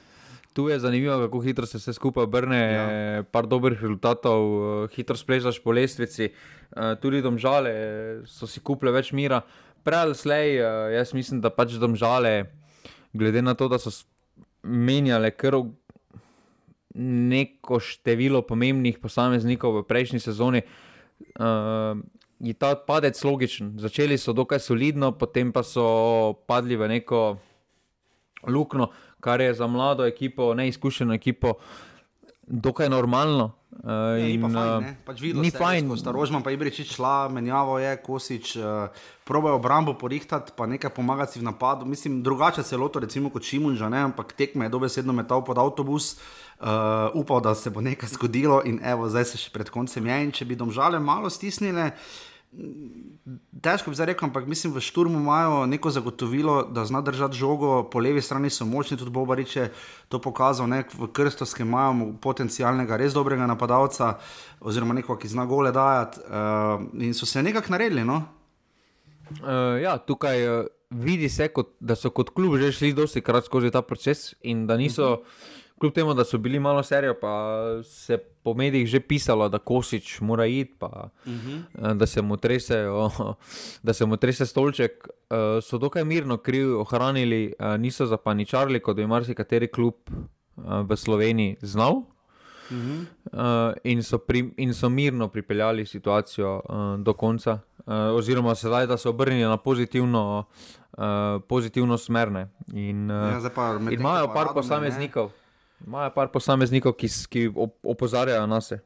[0.52, 3.22] Tu je zanimivo, kako hitro se vse skupaj obrne, ja.
[3.24, 6.28] par dobrih rezultatov, hitro spležaš po lestvici,
[7.00, 7.72] tudi domžale
[8.28, 9.40] so si kupile več mira.
[9.82, 10.56] Prej ali slej,
[10.94, 12.52] jaz mislim, da pač domžale,
[13.16, 13.90] glede na to, da so
[14.62, 15.56] menjale kar
[16.94, 21.96] neko število pomembnih posameznikov v prejšnji sezoni, uh,
[22.42, 23.78] je ta padec logičen.
[23.78, 27.38] Začeli so dokaj solidno, potem pa so padli v neko
[28.50, 28.90] luknjo,
[29.22, 31.54] kar je za mlado ekipo, neizkušeno ekipo,
[32.46, 33.61] dokaj normalno.
[33.72, 35.88] Uh, ja, in, fajn, uh, pač ni se, fajn.
[35.96, 38.92] Starožman pa je reči, šla, menjavo je, kosič, uh,
[39.24, 41.88] probojajo obrambo porihtati, pa nekaj pomagati v napadu.
[41.88, 46.18] Mislim, drugače se loto, recimo kot Šimunža, ampak tekme je dobesedno metal pod avtobus.
[46.62, 50.18] Uh, upal, da se bo nekaj zgodilo, in evo, zdaj se še pred koncem je.
[50.24, 52.31] In če bi domžale malo stisnile, uh,
[53.62, 57.82] Težko bi zdaj rekel, ampak mislim, v Šturmu imajo neko zagotovilo, da zna držati žogo,
[57.88, 59.70] po levi strani so močni, tudi Bobarič je
[60.12, 64.18] to pokazal, ne, v Krstovskem imajo potencialnega, res dobrega napadalca,
[64.60, 66.20] oziroma nekoga, ki zna gole dajati.
[66.28, 68.04] Uh, in so se nekako naredili.
[68.04, 68.20] No?
[69.40, 73.48] Uh, ja, tukaj uh, vidi se, kot, da so kot klub že šli dosti krat
[73.48, 75.12] skozi ta proces in da niso.
[75.12, 79.48] Uh -huh kljub temu, da so bili malo serijo, pa se po medijih že pisalo,
[79.48, 81.50] da Kosič mora iti, pa, uh mhm.
[81.50, 81.94] eh, -huh.
[81.94, 83.34] da, se trese, oh,
[83.86, 85.08] da se mu trese stolček.
[85.30, 90.96] Uh, so dokaj mirno kriv, ohranili, uh, niso zapaničarili, kot bi marsikateri klub uh, v
[90.96, 91.92] Sloveniji znal.
[91.92, 92.04] Uh
[92.70, 93.04] -huh.
[93.32, 98.86] uh, in, so pri, in so mirno pripeljali situacijo uh, do konca, uh, oziroma sedaj,
[98.86, 100.44] da so obrnili na pozitivno,
[100.92, 101.04] uh,
[101.48, 102.28] pozitivno smer.
[102.72, 105.26] In, uh, ja, imajo par posameznikov.
[105.26, 105.41] Ne?
[105.86, 107.50] Imajo par posameznikov, ki, ki
[107.82, 108.78] opozarjajo na se.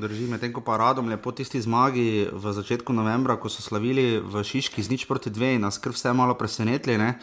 [0.00, 4.20] Drži, medtem ko pa radom je po tisti zmagi v začetku novembra, ko so slavili
[4.22, 6.96] v Šiški z nič proti dve, nas kar vse malo presenetili.
[7.00, 7.14] Uh,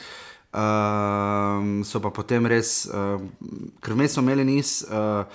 [1.88, 3.20] so pa potem res, uh,
[3.84, 4.84] ker vmes so imeli niz.
[4.88, 5.26] Uh,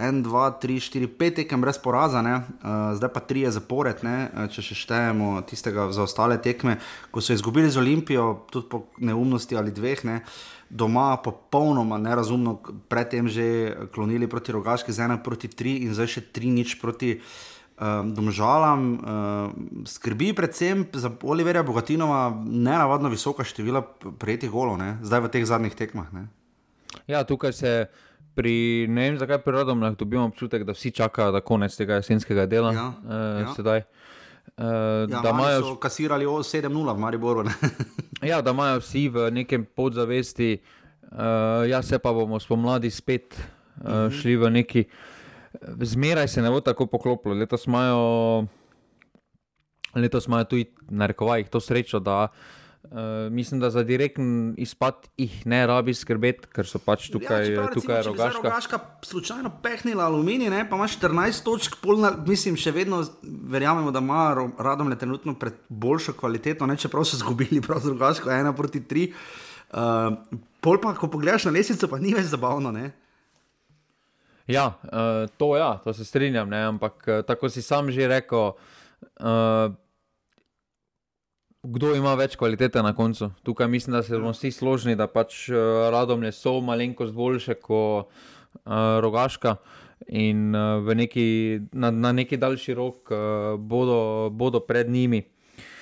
[0.00, 4.30] En, dva, tri, štiri, pet tekem brez poraza, uh, zdaj pa tri je zapored, ne?
[4.48, 6.78] če še štejemo tistega za ostale tekme,
[7.10, 10.04] ko so izgubili z Olimpijo, tudi po neumnosti ali dveh.
[10.06, 10.22] Ne?
[10.22, 16.06] Uh, doma popolnoma nerazumno, predtem že klonili proti rogaški, zdaj ena proti tri in zdaj
[16.14, 18.80] še tri nič proti um, domžalam.
[18.80, 23.82] Um, skrbi predvsem za Oliverja Bogatinova ne navadno visoka števila
[24.22, 24.96] prejetih golov, ne?
[25.02, 26.14] zdaj v teh zadnjih tekmah.
[26.14, 26.30] Ne?
[27.10, 27.74] Ja, tukaj se.
[28.30, 32.46] Pri, ne vem, zakaj pri rodom dobimo občutek, da vsi čakajo na konec tega jesenskega
[32.46, 32.70] dela.
[32.72, 33.48] Ja, uh, ja.
[33.58, 33.82] Sedaj.
[34.54, 37.42] Uh, ja, da imajo kasirali 7-0 v Mariboru.
[38.22, 40.58] ja, da imajo vsi v nekem podzavesti,
[41.12, 44.20] uh, ja, se pa bomo spomladi spet uh, uh -huh.
[44.20, 44.84] šli v neki.
[45.82, 47.34] Zmeraj se ne bo tako poklopilo.
[47.34, 48.46] Letos imajo,
[49.94, 52.59] letos imajo tudi na rekovajih to srečo, da uh,
[52.90, 57.66] Uh, mislim, da za direktni izpad jih ne rabi skrbeti, ker so pač tukaj, ja,
[57.70, 58.40] tukaj recimo, rogaška.
[58.42, 60.64] Rogaška slučajno pehnila aluminij, ne?
[60.70, 64.24] pa imaš 14 točk, polna, mislim, še vedno verjamemo, da ima
[64.58, 66.74] radom le trenutno pred boljšo kvaliteto, ne?
[66.76, 69.04] čeprav so izgubili prav z rogaško, ena proti tri.
[69.70, 70.18] Uh,
[70.58, 72.72] pol pa, ko pogledaš na lesico, pa ni več zabavno.
[72.74, 72.90] Ne?
[74.50, 76.64] Ja, uh, to, ja, to se strinjam, ne?
[76.72, 78.50] ampak tako si sam že rekel.
[79.14, 79.78] Uh,
[81.62, 83.30] kdo ima več kvalitete na koncu.
[83.42, 87.58] Tukaj mislim, da se bomo vsi složni, da pač uh, radom je so malenkost boljše
[87.60, 88.72] kot uh,
[89.04, 89.56] rogaška.
[90.08, 95.22] In uh, neki, na, na neki daljši rok uh, bodo, bodo pred njimi.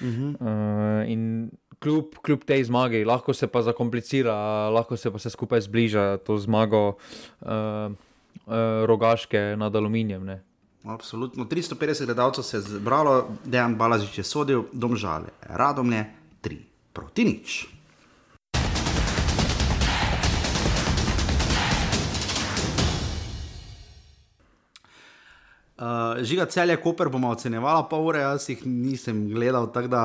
[0.00, 0.34] Uh -huh.
[0.40, 4.34] uh, in kljub, kljub tej zmagi, lahko se pa zakomplicira,
[4.70, 10.24] lahko se pa vse skupaj zbliža to zmago uh, uh, rogaške nad aluminijem.
[10.24, 10.42] Ne.
[10.88, 11.44] Absolutno.
[11.44, 16.06] 350 gledalcev se je zbralo, dejan Balažič je sodel, domžale, radomlje,
[16.42, 16.58] 3
[16.92, 17.66] proti nič.
[25.78, 30.00] Uh, žiga celje, Koper bomo ocenjevali, pa ure, jaz jih nisem gledal, tako da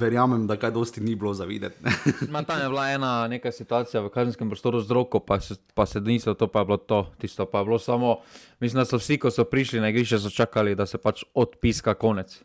[0.00, 1.76] verjamem, da kaj dosti ni bilo za videti.
[2.46, 6.00] Tam je bila ena neka situacija v kazenskem prostoru z roko, pa se, pa se
[6.00, 8.16] niso, to pa je bilo to, tisto pa je bilo samo,
[8.60, 11.94] mislim, da so vsi, ko so prišli na igrišče, so čakali, da se pač odpiska
[11.94, 12.40] konec.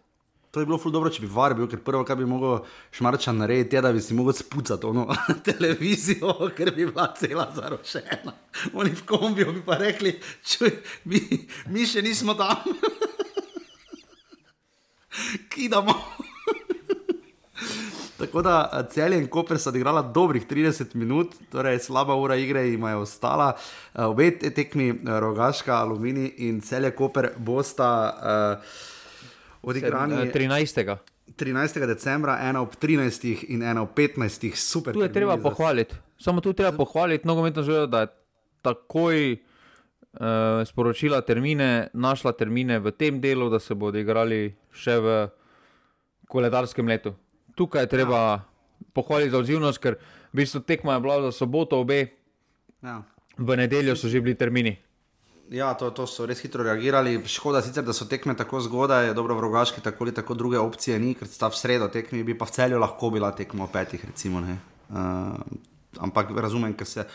[0.57, 2.63] To je bilo ful dobro, če bi var bil, ker prvo, kar bi mogel
[2.97, 5.03] šmarča narediti, je, da bi si mogel spucati ono
[5.45, 8.33] televizijo, ker bi bila cela zarošena.
[8.73, 10.73] Oni v kombiju bi pa rekli, čuj,
[11.05, 11.21] mi,
[11.69, 12.65] mi še nismo tam.
[15.53, 15.93] Kidamo.
[18.23, 22.65] Tako da eh, Celje in Koper so odigrala dobrih 30 minut, torej slaba ura igre
[22.71, 23.53] jim je ostala.
[23.93, 28.85] Uh, obe tekmi, uh, Rogaška, Alumini in Celje Koper, bosta uh,
[29.61, 30.97] odigrani 13.
[31.35, 31.85] 13.
[31.87, 33.45] decembra, ena ob 13.
[33.47, 34.55] in ena ob 15.
[34.55, 34.93] super.
[34.93, 35.41] Tu je treba za...
[35.43, 38.07] pohvaliti, samo tu je treba pohvaliti nogometno zvezo, da je
[38.61, 39.39] takoj uh,
[40.65, 45.17] sporočila termine, našla termine v tem delu, da se bodo igrali še v
[46.27, 47.15] koledarskem letu.
[47.55, 48.41] Tukaj je treba ja.
[48.93, 49.97] pohvaliti za odzivnost, ker
[50.33, 52.07] v bistvu tekma je bila za soboto, obe.
[52.83, 53.01] Ja.
[53.37, 54.77] V nedeljo so že bili termini.
[55.49, 57.15] Ja, to, to so res hitro reagirali.
[57.23, 60.99] Škoda sicer, da so tekme tako zgodaj, dobro v rogaški, tako ali tako druge opcije
[60.99, 64.03] ni, ker sta v sredo tekmi, bi pa v celju lahko bila tekma o petih,
[64.03, 64.43] recimo.
[64.43, 65.37] Uh,
[66.03, 67.07] ampak razumem, ker se.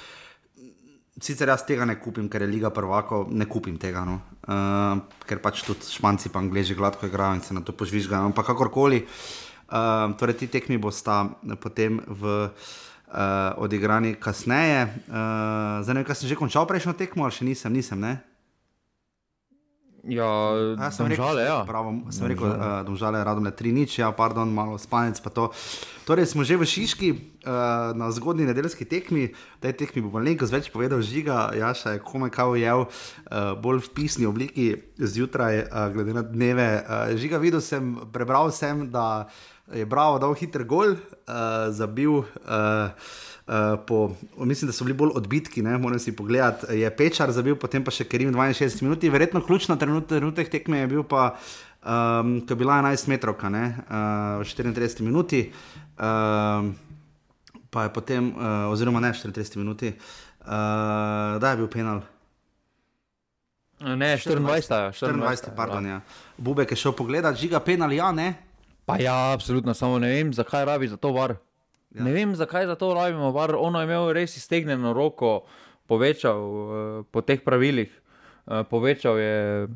[1.22, 4.16] Sicer jaz tega ne kupim, ker je liga prvako, ne kupim tega, no.
[4.48, 4.96] uh,
[5.28, 8.32] ker pač tudi španci pa angliži gladko igrajo in se na to požvižgajo.
[8.32, 11.26] Ampak kakorkoli, uh, torej ti tekmi bosta
[11.60, 12.48] potem v.
[12.48, 12.80] Uh,
[13.60, 14.88] odigrani kasneje.
[15.08, 18.00] Uh, zdaj, kaj sem že končal prejšnjo tekmo, ali še nisem, nisem.
[18.00, 18.20] Ne?
[20.02, 20.26] Ja,
[20.74, 21.60] ja, sem rekel, ja.
[21.62, 25.22] Pravo, sem rekel, da uh, je radom le tri nič, ja, pardon, malo spanec.
[26.02, 29.30] Torej, smo že v Šiški uh, na zgodni nedeljski tekmi,
[29.62, 33.94] tej tekmi bo nekaj več povedal, žiga, Jaša je komaj kao jev, uh, bolj v
[33.94, 36.82] pisni obliki zjutraj, uh, glede na dneve.
[36.82, 39.30] Uh, žiga, videl sem, prebral sem, da
[39.72, 42.22] je Bravo dal hiter gol, uh, zabil.
[42.44, 42.90] Uh,
[43.42, 46.76] Uh, po, mislim, da so bili bolj odbitki, ne morem si pogledati.
[46.78, 49.02] Je Pečar zabil, potem pa še Kerim 62 minut.
[49.02, 51.24] Verjetno ključna trenutek tekme je bil pa,
[51.82, 55.42] um, ko je bila 11 metrov, uh, 34 minuti,
[55.98, 56.70] uh,
[57.74, 60.46] pa je potem, uh, oziroma ne 34 minuti, uh,
[61.42, 62.06] da je bil penal.
[63.82, 66.00] Ne, 24, 24, 24 pardon, ja.
[66.38, 68.51] Bubek je šel pogledat, žiga penal, ja, ne.
[68.84, 71.36] Pa ja, absolutno, samo ne vem, zakaj rabi za to var.
[71.94, 72.02] Ja.
[72.04, 73.54] Ne vem, zakaj za to rabimo, var.
[73.58, 75.44] ono je imel res iztegnjeno roko,
[75.86, 77.90] povečal uh, po teh pravilih,
[78.46, 79.68] uh, povečal je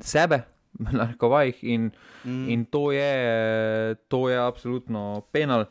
[0.00, 0.42] sebe,
[0.78, 1.90] na rekovajih in,
[2.24, 2.48] mm.
[2.48, 5.64] in to, je, to je absolutno penal.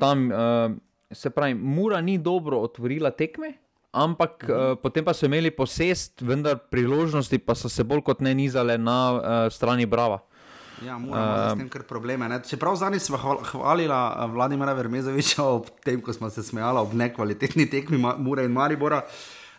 [0.00, 0.72] Tam uh,
[1.12, 3.54] se pravi, Mura ni dobro otvorila tekme.
[3.96, 8.34] Ampak uh, potem pa so imeli posest, vendar priložnosti pa so se bolj kot ne
[8.36, 9.20] nizale na uh,
[9.52, 10.20] strani Brava.
[10.84, 12.28] Ja, moramo uh, s tem kar probleme.
[12.28, 12.40] Ne?
[12.44, 13.16] Čeprav zadnjič smo
[13.52, 13.94] hvalili
[14.32, 19.00] Vladimira Vermezoviča ob tem, ko smo se smejali ob nekvalitetni tekmi Mura in Maribora.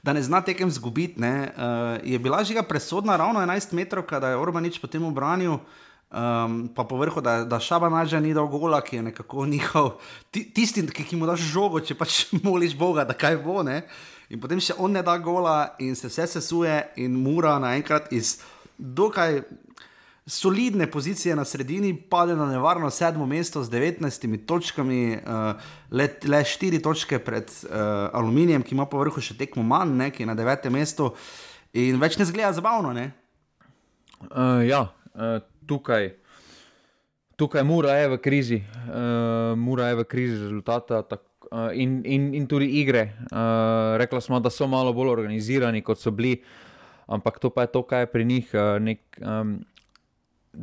[0.03, 4.37] Da ne zna tekem zgubiti, uh, je bila žiga presodna ravno 11 metrov, da je
[4.37, 5.57] Orbanič potem obranil,
[6.11, 9.91] um, pa povrhu, da, da Šaba naža ni dal gola, ki je nekako njihov,
[10.31, 13.63] tisti, ki, ki mu daš žogo, če pač moliš Boga, da kaj bo.
[13.65, 13.81] Ne?
[14.29, 18.37] In potem še on ne da gola in se vse sesuje in mura naenkrat iz
[18.77, 19.41] dokaj
[20.27, 25.61] solidne pozicije na sredini, pade na nevarno sedmo mesto z 19 točkami, uh,
[25.91, 30.09] le, le 4 točke pred uh, Aluminijem, ki ima po vrhu še tekmo manj, ne,
[30.11, 31.13] ki je na devetem mestu
[31.71, 32.91] in več ne zgleda zabavno.
[32.93, 33.11] Ne?
[34.27, 36.11] Uh, ja, uh, tukaj.
[37.37, 41.23] Tukaj mora je v krizi, uh, mora je v krizi rezultata tak,
[41.53, 43.13] uh, in, in, in tudi igre.
[43.29, 46.41] Uh, rekla smo, da so malo bolj organizirani, kot so bili,
[47.07, 48.51] ampak to pa je to, kaj je pri njih.
[48.57, 49.59] Uh, nek, um,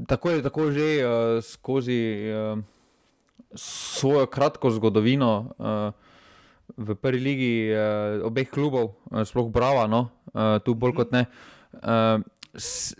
[0.06, 1.10] tako je tako že uh,
[1.44, 2.58] skozi uh,
[3.54, 5.94] svojo kratko zgodovino uh,
[6.76, 11.26] v prvi ligi uh, obeh klubov, uh, sploh Brava, no, uh, tu bolj kot ne.
[11.78, 12.22] Uh,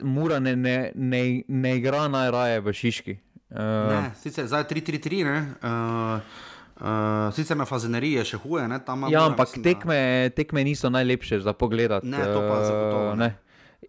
[0.03, 3.15] Mura ne, ne, ne, ne igra najraje v Šiški.
[3.55, 5.39] Uh, ne, sicer zdaj 3-3-3, ne.
[5.63, 6.53] Uh...
[6.75, 10.33] Uh, sicer na fazeneriji je še huje, ne, tam ja, ampak mislim, tekme, da...
[10.35, 11.95] tekme niso najlepše za pogled.
[12.03, 13.13] Ne, to pa zagotovo.
[13.15, 13.29] Ne.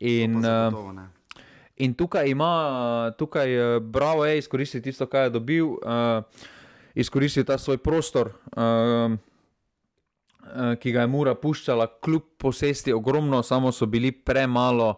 [0.06, 1.06] In, to pa zagotovo, ne.
[1.78, 6.24] In tukaj ima, tukaj je bravo, je izkoristil tisto, kar je dobil, uh,
[6.96, 13.72] izkoristil ta svoj prostor, uh, uh, ki ga je Mura puščala, kljub posesti ogromno, samo
[13.76, 14.94] so bili premalo,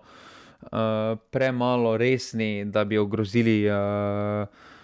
[0.62, 3.64] uh, premalo resni, da bi ogrozili.
[3.70, 4.76] Uh,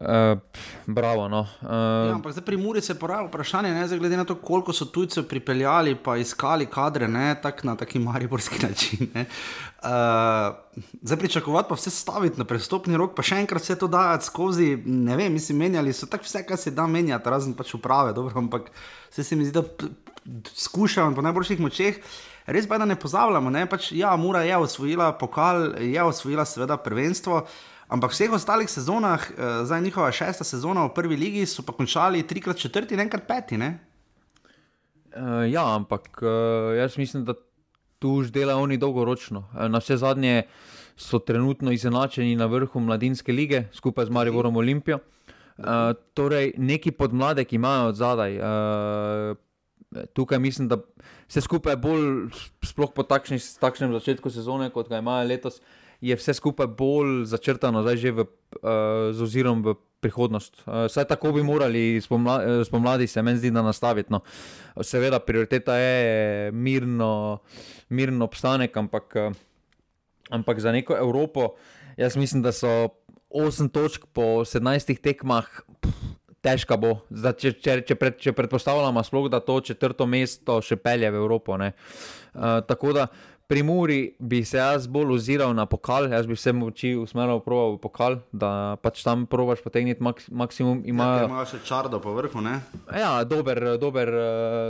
[0.00, 0.38] Uh,
[0.86, 1.28] bravo.
[1.28, 1.40] No.
[1.40, 1.68] Uh,
[2.08, 5.26] ja, ampak zdaj pri Muri se poraja vprašanje, ne, glede na to, koliko so tujcev
[5.28, 9.10] pripeljali, pa iskali kadre ne, tak na taki mariborski način.
[9.12, 10.56] Uh,
[11.02, 14.70] zdaj pričakovati pa vse staviti na prestopni rok, pa še enkrat vse to dajati skozi,
[14.86, 18.32] ne vem, mislim, menjali so tako vse, kar se da menjati, razen pač uprave, dobro,
[18.40, 18.72] ampak
[19.12, 22.00] vse se mi zdi, da skušajo po najboljših močeh.
[22.48, 26.48] Res pa je, da ne pozabljamo, ne, pač, ja, Mura je osvojila pokal, je osvojila
[26.48, 27.44] seveda prvenstvo.
[27.90, 31.74] Ampak v vseh ostalih sezonah, uh, zdaj njihova šesta sezona v prvi ligi, so pa
[31.74, 33.58] končali trikrat četrti in enkrat peti.
[33.58, 33.66] Uh,
[35.50, 37.34] ja, ampak uh, jaz mislim, da
[37.98, 39.42] tu už delajo oni dolgoročno.
[39.50, 40.46] Uh, na vse zadnje
[40.96, 44.98] so trenutno izenačeni na vrhu mladinske lige, skupaj z Mariborom Olimpijo.
[45.58, 45.64] Uh,
[46.14, 48.38] torej, neki podmladek imajo od zadaj.
[48.38, 49.36] Uh,
[50.14, 50.78] tukaj mislim, da
[51.26, 52.30] vse skupaj bolj,
[52.62, 55.58] sploh po takšni, takšnem začetku sezone, kot ga imajo letos,
[56.00, 60.64] je vse skupaj bolj začrtano, zdaj že v, uh, z ozirom v prihodnost.
[60.64, 64.12] Uh, saj tako bi morali spomladi, spomladi se meni zdi, da nastaviti.
[64.12, 64.24] No.
[64.80, 67.40] Seveda, prioriteta je mirno,
[67.88, 69.16] mirno obstanek, ampak,
[70.30, 71.54] ampak za neko Evropo,
[71.96, 72.88] jaz mislim, da so
[73.30, 75.46] 8 točk po 17 tekmah.
[76.40, 80.78] Težko bo, Zdaj, če, če, če, pred, če predpostavljamo, sploh, da to četrto mesto še
[80.80, 81.52] pelje v Evropo.
[81.52, 81.68] Uh,
[82.64, 83.10] tako da
[83.50, 87.78] pri Muri bi se jaz bolj oziral na pokal, jaz bi vse moči usmeril v
[87.82, 90.84] pokal, da pač tam probaš potegniti mak, maksimum.
[90.86, 92.38] Ima ja, še čardo po vrhu.
[92.46, 92.60] Ne?
[92.94, 94.14] Ja, dober, dober,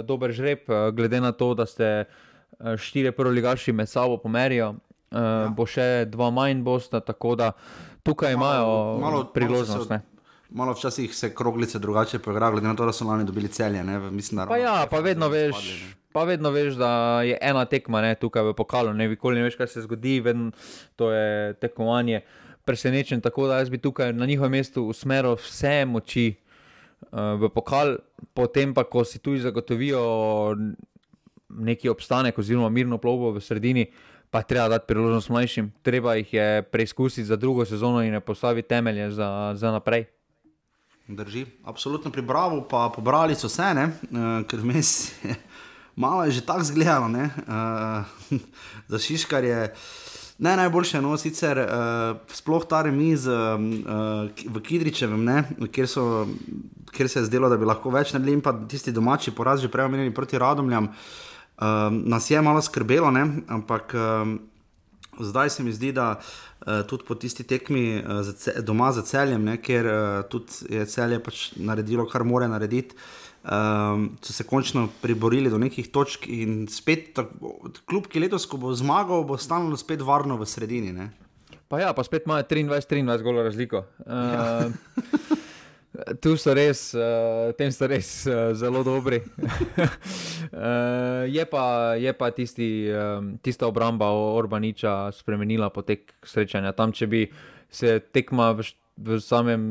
[0.09, 0.65] dober žreb,
[0.97, 2.09] glede na to, da ste
[2.57, 4.79] štiri prvoligaši med sabo pomerijo.
[5.11, 5.53] Uh, ja.
[5.53, 7.53] Bo še dva manj bosta, tako da
[8.07, 9.93] tukaj imajo malo priložnost.
[9.93, 10.07] Malo
[10.51, 13.85] Malo včasih se kroglice drugače poigrajo, glede na to, da so lani dobili celje.
[14.11, 15.69] Mislim, pa ja, pa vedno, veš,
[16.13, 19.57] pa vedno veš, da je ena tekma ne, tukaj v pokalu, ne, nikoli ne veš,
[19.59, 20.51] kaj se zgodi, vedno
[20.97, 22.21] to je tekmovanje.
[22.65, 27.97] Presenečen, tako da jaz bi tukaj na njihovem mestu usmeril vse moči uh, v pokal,
[28.35, 30.03] potem pa, ko si tu zagotovijo
[31.49, 33.89] neki obstanek oziroma mirno plovbo v sredini,
[34.31, 39.11] pa treba dati priložnost mlajšim, treba jih je preizkusiti za drugo sezono in postaviti temelje
[39.11, 40.05] za, za naprej.
[41.09, 45.11] Drži, absolutno pri Bravo, pa pobrali so vse, uh, ker vmes
[45.97, 48.39] malo je že tako zgledano, uh,
[48.91, 49.75] za Šiškar je.
[50.41, 53.61] Ne, najboljše, no, sicer uh, sploh ta remiz uh,
[54.49, 56.05] v Kidričevem, ne, kjer, so,
[56.97, 59.69] kjer se je zdelo, da bi lahko več naredili, in pa tisti domači poraz, že
[59.69, 64.33] prej omenjeni proti Radomljam, uh, nas je malo skrbelo, ne, ampak uh,
[65.21, 69.45] zdaj se mi zdi, da uh, tudi po tisti tekmi uh, za doma za celjem,
[69.45, 72.97] ne, ker uh, tudi je celje pač naredilo, kar more narediti.
[73.41, 77.17] Um, so se končno priborili do nekih točk, in spet,
[77.89, 80.93] kljub ki letos, ko bo zmagal, bo stalno spet varno v sredini.
[80.93, 81.09] Ne?
[81.69, 83.85] Pa ja, pa spet imajo 23-23 golo razliko.
[84.05, 84.71] Uh, ja.
[86.23, 89.19] Tu so res, uh, tem so res uh, zelo dobri.
[89.43, 96.73] uh, je, pa, je pa tisti, um, tista obramba Orbaniča spremenila potek srečanja.
[96.79, 97.25] Tam, če bi
[97.71, 98.69] se tekma v,
[99.03, 99.63] v, samem,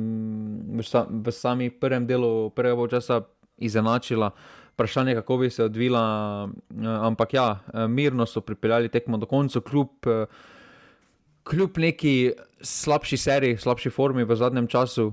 [0.76, 3.24] v, sa, v sami prvem delu prvega časa
[3.60, 4.32] izenačila,
[4.74, 6.04] vprašanje, kako bi se odvila.
[6.70, 9.90] Uh, ampak ja, mirno so pripeljali tekmo do konca, kljub.
[10.06, 10.26] Uh,
[11.50, 12.32] kljub neki
[12.62, 15.08] slabši seriji, slabši formi v zadnjem času,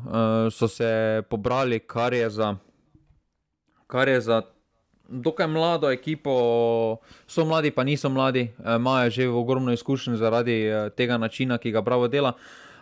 [0.52, 2.56] so se pobrali, kar je za.
[3.86, 4.42] Kar je za
[5.08, 10.90] Dokaj mlado ekipo, so mladi, pa niso mladi, eh, imajo že ogromno izkušenj zaradi eh,
[10.90, 12.32] tega načina, ki ga bravo dela.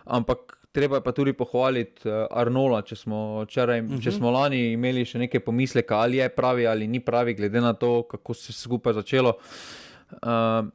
[0.04, 4.03] Ampak treba je pa tudi pohvaliti Arnola, če smo, čeraj, uh -huh.
[4.03, 4.18] če mhm.
[4.18, 8.03] smo lani imeli še nekaj pomisleka, ali je pravi ali ni pravi, glede na to,
[8.03, 9.37] kako se je skupaj začelo.
[10.11, 10.66] Uh,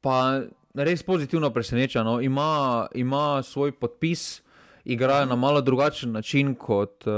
[0.00, 0.40] pa
[0.74, 2.04] res pozitivno presenečen.
[2.04, 2.20] No.
[2.20, 4.44] Ima, ima svoj podpis.
[4.84, 7.12] Igrajo na malo drugačen način kot uh,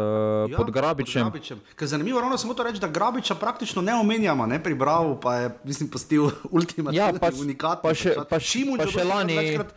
[0.51, 1.33] ja, pod Grabičem.
[1.81, 5.51] Zanimivo je samo to reči, da Grabiča praktično ne omenjamo, ne pri Bravo, pa je,
[5.65, 7.83] mislim, postil ultimativni ja, pač, unikat.
[7.83, 9.37] Pa še, pa, pa še lani.
[9.37, 9.75] Večkrat,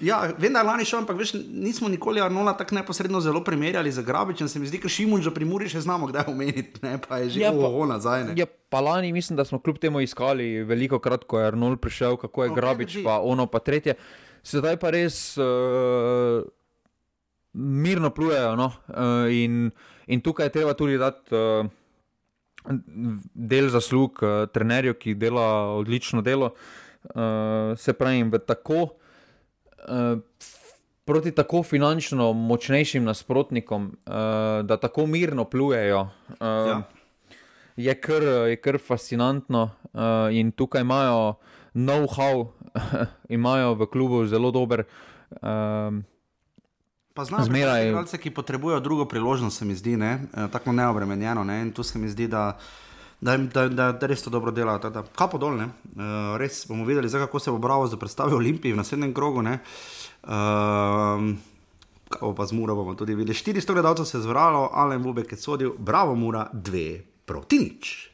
[0.00, 3.92] Ja, vem, da je lani šel, ampak veš, nismo nikoli Arnola tako neposredno zelo primerjali
[3.92, 4.48] z Grabičem.
[4.48, 7.36] Se mi zdi, da Šimun že pri Muri še znamo, kdaj omeniti, ne pa je
[7.36, 8.24] že ja, ovo nazaj.
[8.30, 8.36] Ne.
[8.40, 12.16] Ja, pa lani mislim, da smo kljub temu iskali veliko krat, ko je Arnold prišel,
[12.16, 13.96] kako je okay, Grabič, pa ono pa tretje.
[14.46, 16.44] Sedaj pa res uh,
[17.52, 18.54] mirno plujejo.
[18.56, 18.70] No?
[18.88, 19.70] Uh, in,
[20.06, 21.34] in tukaj je treba tudi dati.
[21.34, 21.66] Uh,
[22.66, 28.88] Del zaslug uh, trenerju, ki dela odlično delo, uh, se pravi, v tako uh,
[29.86, 30.16] Eh,
[31.06, 34.12] proti tako finančno močnejšim nasprotnikom, uh,
[34.66, 36.82] da tako mirno plujejo, uh, ja.
[37.76, 39.70] je, kar, je kar fascinantno.
[39.92, 41.34] Uh, in tukaj imajo
[41.74, 42.46] know-how,
[43.38, 44.82] imajo v klubu zelo dober.
[45.30, 46.02] Uh,
[47.14, 50.18] Pa znajo zmeraj igralce, ki potrebujejo drugo priložnost, se mi zdi, ne?
[50.52, 51.44] tako neobremenjeno.
[51.44, 51.62] Ne?
[51.62, 52.58] In tu se mi zdi, da,
[53.20, 54.92] da, da, da, da res to dobro delajo.
[55.16, 59.14] Kapo dol, uh, res bomo videli, zdaj, kako se bo Bravo zaprstavil Olimpiji v naslednjem
[59.14, 59.40] krogu.
[59.40, 59.54] Uh,
[62.10, 63.34] kaj pa z Muro bomo tudi videli.
[63.34, 68.10] 400 gledalcev se je zvralo, Alen Bubek je sodil, Bravo Mura 2 proti nič.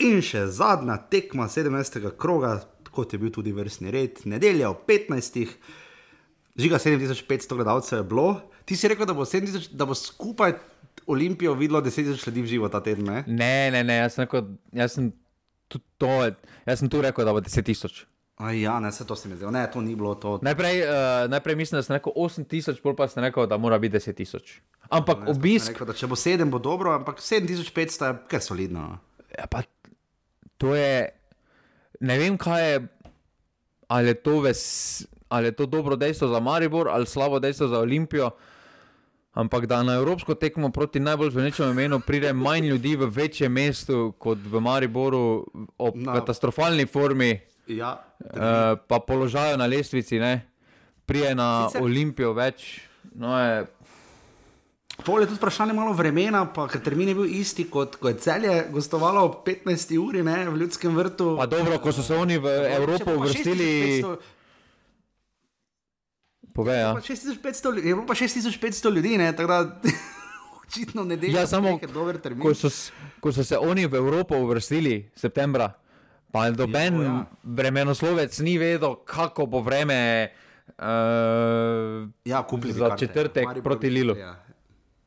[0.00, 2.16] In še zadnja tekma 17.
[2.16, 2.56] kroga,
[2.90, 5.44] kot je bil tudi vrstni red, nedelja ob 15.
[6.56, 8.40] Žiga 7500 gledalcev je bilo.
[8.64, 10.52] Ti si rekel, da bo, 7000, da bo skupaj
[11.06, 13.04] Olimpijo videlo 10.000 ljudi v živo ta teden.
[13.04, 14.26] Ne, ne, ne, ne jaz, sem,
[14.72, 15.12] jaz sem
[15.98, 16.10] to,
[16.66, 18.04] jaz sem tu rekel, da bo 10 tisoč.
[18.40, 19.50] Aj, ja, ne, se to se mi zdi.
[19.52, 20.38] Ne, to ni bilo to.
[20.42, 23.78] Najprej, uh, najprej mislim, da sem rekel 8 tisoč, pol pa sem rekel, da mora
[23.78, 24.60] biti 10 tisoč.
[24.88, 28.40] Ampak Jaz pa sem obisk, Rekel, če bo 7, bo dobro, ampak 7500 je kar
[28.44, 28.86] solidno.
[28.88, 29.26] no.
[29.36, 29.62] ja, pa,
[30.56, 31.10] to je,
[32.00, 32.80] ne vem, kaj je,
[33.92, 34.62] ali je, to ves,
[35.30, 38.30] ali je to dobro dejstvo za Maribor ali slabo dejstvo za Olimpijo.
[39.32, 44.12] Ampak da na evropsko tekmo proti najbolj zvenečemu imenu pride manj ljudi v večjem mestu
[44.18, 45.46] kot v Mariboru,
[45.78, 46.18] ob Na- no.
[46.18, 48.34] katastrofalni formi, Ja, uh,
[48.88, 50.46] pa položaju na lestvici, ne?
[51.06, 51.82] prije na Sicer-.
[51.82, 52.80] Olimpijo več.
[53.14, 53.66] No, je,
[55.04, 58.18] Pol je tudi vprašanje malo vremena, pa ker termin je bil isti kot ko je
[58.18, 59.96] celje gostovalo ob 15.
[59.98, 61.36] uri ne, v ljudskem vrtu.
[61.38, 64.16] pa dobro, ko so se oni v Evropo uvrstili, 6500
[66.54, 66.80] povej.
[66.80, 66.94] Ja.
[66.94, 69.80] pa 6500 ljudi, je bilo pa 6500 ljudi, ne, tako da
[70.68, 71.40] očitno ne dela.
[71.40, 71.78] Ja, samo,
[72.42, 72.68] ko so,
[73.20, 75.72] ko so se oni v Evropo uvrstili septembra,
[76.32, 77.14] pa noben Ja, ja, ja.
[77.14, 77.24] ja.
[77.42, 80.30] vremenoslovec ni vedel, kako bo vreme
[80.68, 83.06] uh, Ja, za karte.
[83.06, 84.16] četrtek Maribor proti Lilu.
[84.16, 84.36] Ja.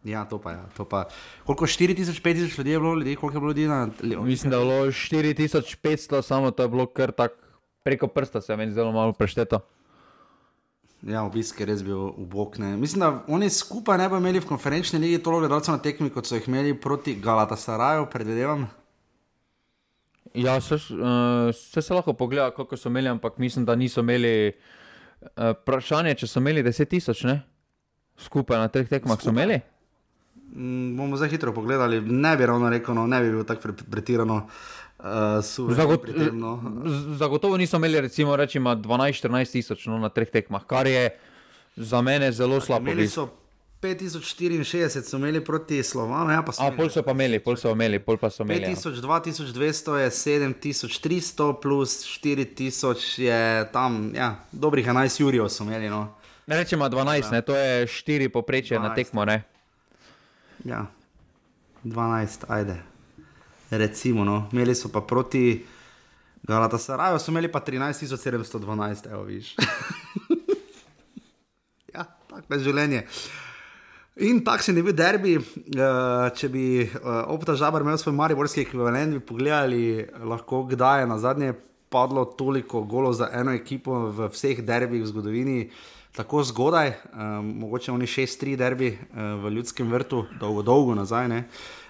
[0.03, 0.57] ja, to pa je.
[0.57, 1.05] Ja.
[1.45, 3.89] Koliko 4000, 5000 ljudi je bilo, ljudi, koliko je bilo ljudi na
[4.21, 7.35] Mislim, da je bilo 4500, samo to je bilo kar tako
[7.83, 9.59] preko prsta, se meni zdelo malo prešteto.
[11.07, 12.57] Ja, obisk je res bil ubok.
[12.63, 12.77] Ne.
[12.79, 16.29] Mislim, da oni skupaj ne bi imeli v konferenčni ligi toliko gledalcev na tekmi, kot
[16.29, 18.69] so jih imeli proti Galatasaraju, predvidevam.
[20.33, 24.53] Ja, se, uh, se, se lahko pogleda, koliko so imeli, ampak mislim, da niso imeli.
[25.23, 27.37] Uh, vprašanje, če so imeli 10 tisoč, ne?
[28.19, 29.35] Skupaj na treh tekmah so Skupaj?
[29.35, 29.59] imeli.
[30.55, 33.87] Mm, bomo zdaj hitro pogledali, ne bi ravno rekel, no, ne bi bil tako pre-
[33.91, 34.43] pretirano
[35.03, 36.39] uh, Zagot tem.
[36.39, 36.59] No.
[37.17, 41.09] zagotovo niso imeli, recimo, rečemo 12-14 tisoč no, na treh tekmah, kar je
[41.75, 42.89] za mene zelo slabo.
[42.91, 43.29] Imeli so
[43.83, 47.57] 5064, so imeli proti Slovanu, ja, pa so A, imeli pol so pa imeli, pol
[47.59, 48.63] so imeli, pol pa so imeli.
[48.63, 48.75] ja.
[48.75, 55.89] 5000, 2200 je 7300, plus 4000 je tam, ja, dobrih 11 jurjev so imeli.
[55.89, 56.07] No.
[56.47, 58.95] Ne rečemo 12, ne, to je 4 poprečje na 12.
[58.95, 59.25] tekmo.
[59.25, 59.43] Ne.
[60.63, 60.85] Ja,
[61.83, 62.92] 12, ajde.
[63.77, 64.49] Recimo, no.
[64.51, 65.65] imeli so pa proti
[66.43, 69.55] Galatasaraju, so imeli pa 13712, evo viš.
[71.95, 73.05] ja, tako je življenje.
[74.27, 75.37] In takšen je bil derbi.
[75.39, 81.07] Uh, če bi uh, Opta Žabar imel svoj mariborski ekvivalent, bi pogledali, lahko kdaj je
[81.09, 81.53] na zadnje
[81.93, 85.57] padlo toliko golov za eno ekipo v vseh derbih v zgodovini.
[86.13, 91.31] Tako zgodaj, um, mogoče oni 6-3 derbi uh, v ljudskem vrtu, dolgo, dolgo nazaj.
[91.31, 91.39] Ne?
[91.39, 91.82] Um,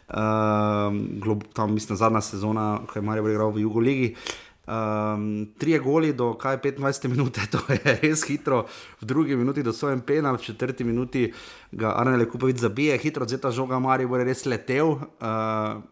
[1.20, 4.16] glob, tam mislim, zadnja sezona, ko je Marijo igral v Jugoligi.
[4.64, 8.66] Um, trije goli do kaj 25 minut, to je res hitro,
[9.02, 11.34] v drugi minuti do svojem penal, v četrti minuti
[11.72, 14.88] ga Arne Kupovic zabije, hitro odzeta žoga Marijo je res letel.
[14.88, 15.84] Uh,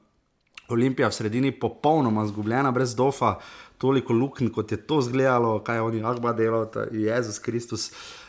[0.72, 3.36] Olimpija v sredini popolnoma zgubljena, brez dofa,
[3.78, 7.91] toliko luknj, kot je to izgledalo, kaj je oni Agba delal, ta Jezus Kristus.
[7.91, 8.20] Uh,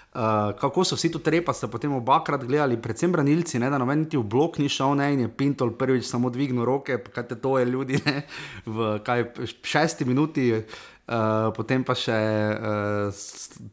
[0.61, 4.19] kako so vsi tu trepa, ste potem obakrat gledali, predvsem branilci, ne, da noben niti
[4.21, 7.57] v blok ni šel, ne, in je Pintol prvič samo dvignil roke, kaj te to
[7.59, 8.23] je ljudi, ne,
[8.67, 9.25] v kaj,
[9.65, 13.23] šesti minuti, uh, potem pa še uh,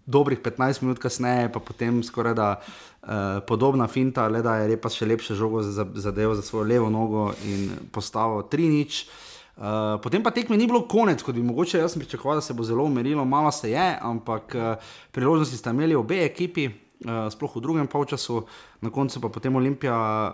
[0.07, 4.95] dobrih 15 minut kasneje, pa potem skoraj da uh, podobna finta, le da je Repas
[4.95, 9.27] še lepše žogo za- zadeval za svojo levo nogo in postavil 3-nič.
[9.59, 12.63] Uh, potem pa tekme ni bilo konec, kot bi mogoče jaz pričakoval, da se bo
[12.63, 16.69] zelo umirilo, malo se je, ampak uh, priložnosti sta imeli obe ekipi,
[17.05, 18.43] uh, sploh v drugem polčasu,
[18.81, 20.33] na koncu pa potem Olimpija uh,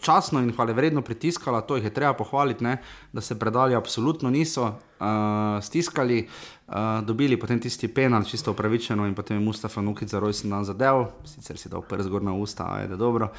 [0.00, 2.78] časno in hvale vredno pritiskala, to jih je treba pohvaliti, ne,
[3.12, 6.28] da se predali absolutno niso uh, stiskali,
[6.68, 10.64] uh, dobili potem tisti penal, čisto upravičeno in potem je Mustafa Nukic za rojsten dan
[10.64, 13.30] zadev, sicer si dal prst zgor na usta, ajde dobro.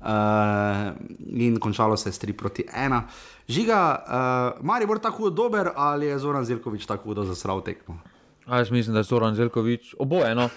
[0.00, 0.92] Uh,
[1.32, 3.00] in končalo se je s 3 proti 1.
[3.48, 7.98] Žiga, uh, Maribor tako hudo dober ali je Zoran Zirkovič tako hudo zasral tekmo?
[8.46, 10.34] A jaz mislim, da je Zoran Zelkovič oboje.
[10.34, 10.48] No.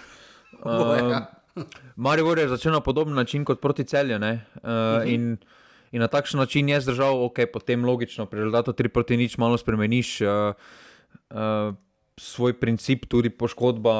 [0.63, 1.38] Oboje, Uh, ja.
[1.95, 4.15] Maribor je začel na podoben način kot proti celju.
[4.15, 4.29] Uh, uh
[4.63, 5.13] -huh.
[5.13, 5.37] in,
[5.91, 9.57] in na takšen način je zdržal, ok, potem logično, pri rezultatu 3 proti nič malo
[9.57, 10.21] spremeniš.
[10.21, 10.27] Uh,
[11.29, 11.75] uh,
[12.21, 13.91] Svoj princip, tudi poškodba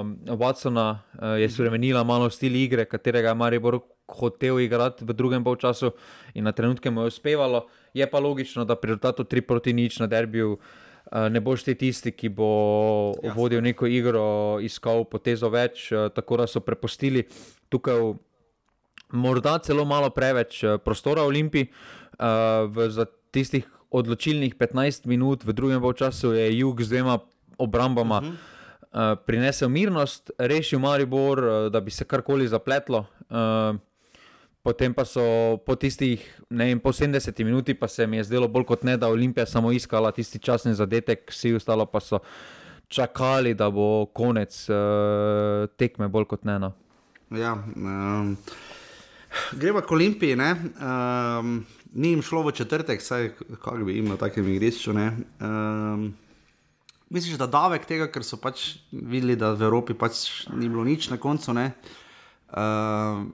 [0.00, 5.44] uh, Watsona, uh, je spremenila malo stil igre, katerega je Maribor hotel igrati v drugem
[5.44, 5.90] polčasu
[6.34, 7.66] in na trenutke mu je uspevalo.
[7.94, 10.58] Je pa logično, da pri rezultatu 3 proti nič na derbiju uh,
[11.12, 13.32] ne boš ti tisti, ki bo Ja.
[13.36, 17.26] vodil neko igro, iskal potezo več, uh, tako da so prepustili
[17.68, 18.14] tukaj
[19.14, 21.70] morda celo malo preveč eh, prostora Olimpiji.
[22.14, 27.18] Uh, v, za tistih odločilnih 15 minut v drugem času je jug z dvema
[27.58, 28.34] obrambama uh -huh.
[28.34, 33.06] uh, prinesel mirnost, rešil Maribor, uh, da bi se karkoli zapletlo.
[33.30, 33.76] Uh,
[34.64, 35.20] Potem pa so
[35.60, 38.96] po tistih, ne vem, po 70 minuti, pa se mi je zdelo bolj kot ne,
[38.96, 42.22] da Olimpija samo iskala tisti časni zadetek, vsi ostalo pa so
[42.88, 46.56] čakali, da bo konec uh, tekme, bolj kot ne.
[46.64, 46.72] No.
[47.36, 48.32] Ja, um,
[49.52, 50.40] gremo k Olimpiji.
[50.40, 54.96] Um, ni jim šlo v četrtek, saj kako bi jim na takem igrišču.
[54.96, 56.14] Um,
[57.12, 61.12] Misliš, da davek tega, ker so pač videli, da v Evropi pač ni bilo nič
[61.12, 61.52] na koncu.
[61.52, 63.28] Uh,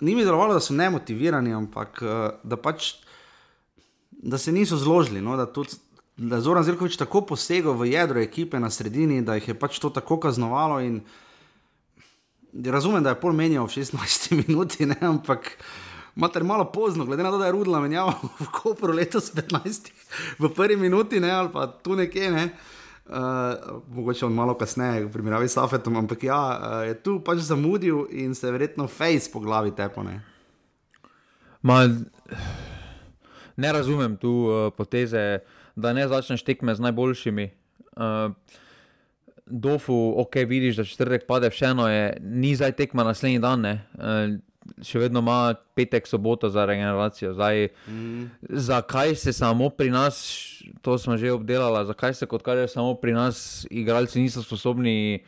[0.00, 2.10] ni mi delovalo, da so nemotivirani, ampak uh,
[2.42, 2.94] da, pač,
[4.10, 5.20] da se niso zložili.
[5.20, 5.78] No, da, tudi,
[6.16, 9.90] da Zoran Zirkovič tako posegel v jedro ekipe na sredini, da jih je pač to
[9.90, 10.80] tako kaznovalo.
[12.52, 15.56] Razumem, da je pol menjal v 16 minuti, ne, ampak.
[16.16, 18.08] Mater malo pozno, glede na to, da je Rudla menjal
[18.40, 19.92] v Koperu letos 15,
[20.40, 22.44] v prvi minuti, ne, ali pa tu nekje, ne.
[22.46, 22.75] Uh,
[23.06, 27.38] Uh, mogoče on malo kasneje, v primerjavi s Safetom, ampak ja, uh, je tu pač
[27.46, 30.20] zamudil in se verjetno face po glavi tepone.
[33.56, 35.38] Ne razumem tu uh, poteze,
[35.76, 37.50] da ne začneš tekme z najboljšimi.
[37.94, 38.34] Uh,
[39.46, 43.64] Dofu, ok, vidiš, da četrtek pade, vseeno je, ni zdaj tekma naslednji dan.
[43.64, 43.78] Uh,
[44.82, 47.34] še vedno ima petek, soboto za regeneracijo.
[47.34, 48.24] Zdaj, mm.
[48.66, 50.18] Zakaj se samo pri nas,
[50.82, 55.24] to smo že obdelali, zakaj se kot kaže samo pri nas, igralci niso sposobni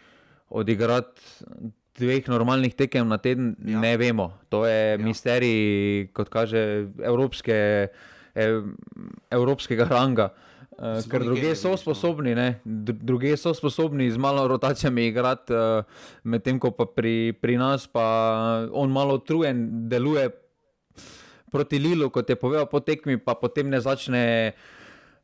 [0.48, 1.20] odigrati
[1.98, 3.80] dveh normalnih tekem na teden, ja.
[3.80, 4.32] ne vemo.
[4.48, 4.98] To je ja.
[5.02, 7.88] misterij, kot kaže, evropske,
[9.30, 10.30] evropskega ranga.
[10.30, 12.60] Uh, ker druge so sposobni, ne?
[12.64, 15.82] druge so sposobni z malo rotacijami igrati, uh,
[16.22, 18.06] medtem ko pa pri, pri nas pa
[18.70, 20.30] on malo trujen deluje
[21.50, 24.54] proti Lilu, kot je povedal po tekmi, pa potem ne začne.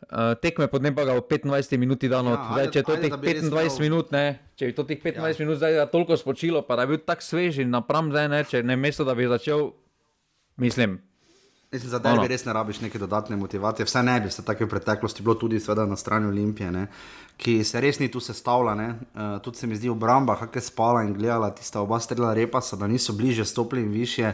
[0.05, 2.59] Uh, tekme potem pa ga v 25 minuti da not.
[2.59, 5.41] Ja, če je to teh 25 minut, ne, če je to teh 15 ja.
[5.41, 8.61] minut zdaj toliko spočilo, pa da bi bil tako svež in napram zdaj ne, če
[8.67, 9.71] ne mesto, da bi začel,
[10.61, 11.01] mislim.
[11.75, 13.87] Mislim, za derbi res ne rabiš neke dodatne motivacije.
[13.87, 15.59] Vse ne bi se tako v preteklosti bilo tudi
[15.89, 16.87] na strani Olimpije, ne?
[17.37, 18.85] ki se res ni tu sestavljala.
[18.85, 22.61] Uh, tudi se mi zdi obramba, kako je spala in gledala tista oba strela repa,
[22.79, 24.33] da niso bliže stopili in više.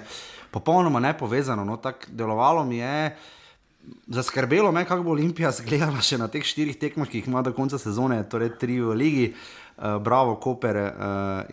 [0.50, 1.64] Popolnoma ne povezano.
[1.64, 1.76] No?
[1.76, 3.16] Tako delovalo mi je.
[4.06, 7.56] Zaskrbelo me, kako bo Olimpija zgledala še na teh štirih tekmah, ki jih ima do
[7.56, 10.92] konca sezone, torej tri v Ligi, uh, Bravo, Koper uh,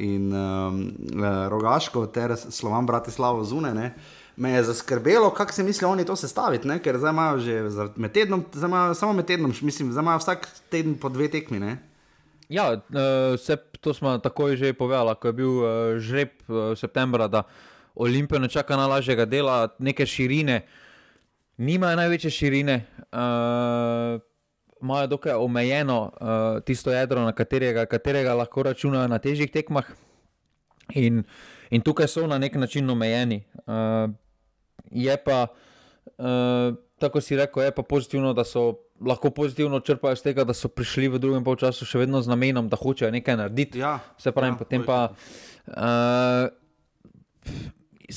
[0.04, 0.84] in um,
[1.16, 3.94] uh, Rogaško, ter Slovan Bratislavo zunaj
[4.38, 6.80] me je zaskrbelo, kako se mislijo oni to sestaviti, ne?
[6.80, 7.62] ker zdaj imajo že
[7.96, 11.60] med tednom, imajo, samo med tednom, mislim, zdaj imajo vsak teden po dve tekmi.
[11.60, 11.78] Ne?
[12.50, 12.70] Ja,
[13.34, 15.66] vse uh, to smo takoj že povedali, ko je bil uh,
[15.98, 17.44] žreb uh, septembra, da
[17.98, 20.62] Olimpijo ne čaka na lažjega dela, neke širine,
[21.58, 22.86] nimajo največje širine.
[23.12, 24.22] Uh,
[24.78, 29.88] Imajo dokaj omejeno uh, tisto jedro, na katerega, katerega lahko računajo na težjih tekmah,
[30.94, 31.24] in,
[31.70, 33.42] in tukaj so na nek način omejeni.
[33.66, 34.14] Uh,
[34.92, 35.48] je pa,
[36.18, 40.54] uh, tako si rekel, je pa pozitivno, da so lahko pozitivno črpajo iz tega, da
[40.54, 43.80] so prišli v drugem času še vedno z namenom, da hočejo nekaj narediti.
[43.80, 45.10] Ja, se pravi, ja, potem pa.
[45.68, 46.50] Uh,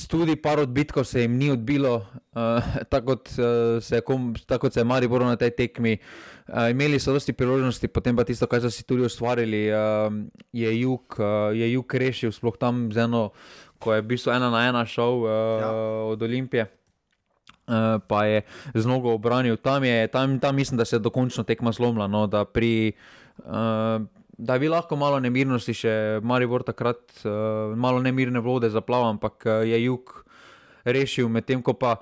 [0.07, 4.03] Tudi par odbitkov se jim ni odbilo, uh, tako, kot, uh, se je,
[4.47, 5.97] tako kot se je Maribor na tej tekmi.
[6.47, 10.07] Uh, imeli so dosti priložnosti, potem pa tisto, kar so si tudi ustvarili, uh,
[10.55, 13.33] je jug, uh, je jug rešil, sploh tam z eno
[13.81, 15.71] ko je bil ena na ena šel uh, ja.
[16.13, 16.69] od Olimpije.
[17.71, 18.41] Uh, pa je
[18.73, 22.07] z nogo obranil, tam, je, tam, tam mislim, da se je dokončno tekma zlomila.
[22.07, 22.91] No, da, pri,
[23.45, 24.01] uh,
[24.37, 29.61] da bi lahko malo nemirnosti, še vrt takrat, uh, malo nemirne vode zaplaval, ampak uh,
[29.63, 30.13] je jug
[30.83, 31.97] rešil, medtem ko pa.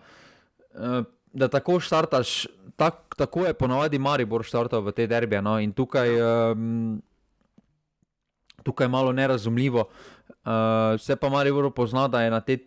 [0.74, 5.44] Uh, Da tako štartaš, tak, tako je ponovadi Maribor štartal v te derbije.
[5.46, 5.60] No?
[5.62, 6.96] In tukaj, um,
[8.64, 12.58] tukaj je malo nerazumljivo, uh, se pa Marijo pozna, da je na te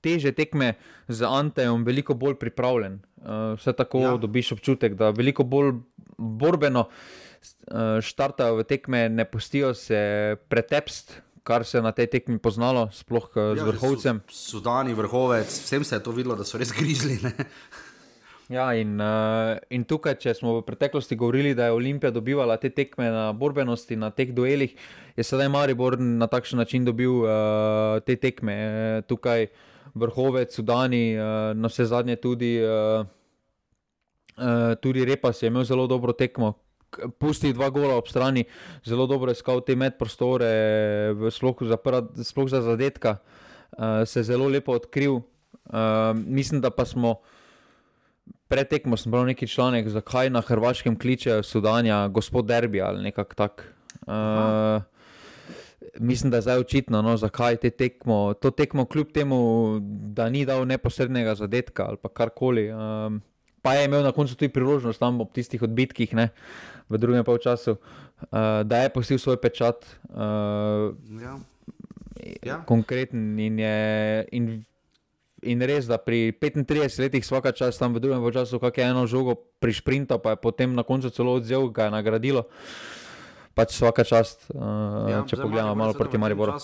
[0.00, 0.74] teže tekme
[1.08, 3.00] z Antejem veliko bolj pripravljen.
[3.16, 4.16] Uh, vse tako ja.
[4.16, 5.72] dobiš občutek, da veliko bolj
[6.18, 11.22] borbeno uh, štartajo v tekme, ne pustijo se pretepst.
[11.48, 14.18] Kar se je na tej tekmi poznalo, sploh ja, z vrhovcem.
[14.28, 17.16] Sudani, vrhovec, vsem se je to videlo, da so res grizli.
[18.48, 22.70] Ja, in, uh, in tukaj, če smo v preteklosti govorili, da je Olimpija dobivala te
[22.72, 24.72] tekme na borbenosti, na teh duelih,
[25.18, 28.56] je sedaj Maribor na takšen način dobil uh, te tekme.
[29.04, 29.50] Tukaj
[29.92, 33.04] vrhovec, Sudani, uh, na vse zadnje tudi, uh,
[34.40, 36.54] uh, tudi Repas je imel zelo dobro tekmo.
[37.20, 38.48] Pusti dva gola ob strani,
[38.80, 40.54] zelo dobro je iskal te medprostore,
[41.36, 41.76] sploh za,
[42.24, 43.18] sploh za zadetka,
[43.76, 45.20] uh, se je zelo lepo odkril.
[45.68, 47.20] Uh, mislim, da pa smo.
[48.48, 53.74] Pretekmo sem bral neki članek, zakaj na Hrvaškem kličejo Sudanja, gospod Derbi ali nekako tak.
[54.06, 54.82] Uh,
[56.00, 60.44] mislim, da je zdaj očitno, no, zakaj te tekmo, to tekmo, kljub temu, da ni
[60.46, 62.70] dal neposrednega zadetka ali karkoli.
[62.72, 63.20] Um,
[63.62, 66.28] pa je imel na koncu tudi priložnost tam ob tistih odbitkih, ne,
[66.88, 69.84] v drugem polčasu, uh, da je postil svoj pečat.
[70.08, 71.38] Uh, ja.
[72.42, 72.62] Ja.
[72.66, 74.64] Konkreten in, je, in,
[75.42, 79.06] in res, da pri 35 letih vsaka čas tam v drugem času, kako je eno
[79.06, 82.46] žogo pri sprintu, pa je potem na koncu celo odzel, ga je nagradilo.
[83.54, 86.54] Pač vsaka čast, uh, ja, če pogledamo malo proti Mariboru.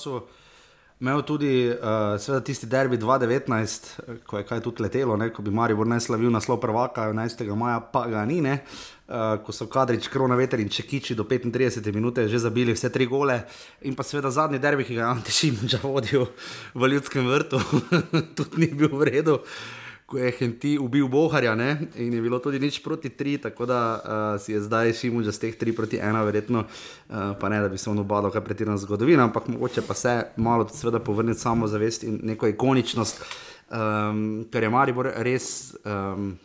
[1.00, 3.88] Imel tudi uh, tisti derbi 2019,
[4.26, 7.44] ko je kaj tudi letelo, ne, ko bi Marijo ne slavil naslov prvaka 11.
[7.58, 8.60] maja, pa ga ni, ne,
[9.08, 13.06] uh, ko so kadrič, krona veter in čekiči do 35 minut že zabili vse tri
[13.10, 13.42] gole.
[13.82, 16.28] In pa seveda zadnji derbi, ki ga je Antešim že vodil
[16.74, 17.58] v ljudskem vrtu,
[18.38, 19.40] tudi ni bil v redu.
[19.42, 21.78] Uh, ko je Henti ubil Boharja ne?
[21.96, 25.32] in je bilo tudi nič proti tri, tako da uh, si je zdaj Šimu že
[25.32, 28.44] z teh tri proti ena, verjetno, uh, pa ne da bi se on obadal kaj
[28.44, 30.68] pretirano zgodovino, ampak mogoče pa se malo
[31.04, 33.24] povrniti samo zavest in neko ikoničnost,
[33.70, 36.36] um, ker je Maribor res um,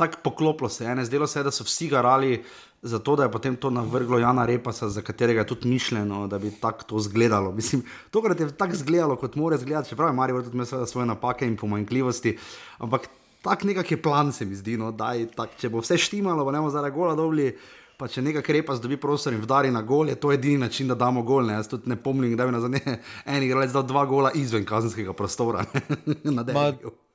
[0.00, 2.40] tako poklopilo se, ne zdelo se, da so vsi garali
[2.82, 6.50] zato da je potem to navrglo Jana Repasa, za katerega je tudi mišljeno, da bi
[6.60, 7.52] tako to izgledalo.
[7.52, 11.46] Mislim, tokrat je tako izgledalo, kot mora izgledati, čeprav je Marijo tudi imel svoje napake
[11.46, 12.38] in pomanjkljivosti.
[12.78, 13.08] Ampak
[13.42, 16.44] tak nekak je plan, se mi zdi, no, da je tak, če bo vse štimalo,
[16.44, 17.56] bo ne bomo zaradi gola dobili.
[18.00, 20.94] Pa če nekaj krepa zdobi prostor in vdari na gol, je to edini način, da
[20.94, 21.44] damo gol.
[21.44, 21.58] Ne?
[21.58, 22.80] Jaz tudi ne pomnim, da bi na zadnje
[23.26, 25.66] en igralec dal dva gola izven kazenskega prostora.
[26.24, 26.70] ma,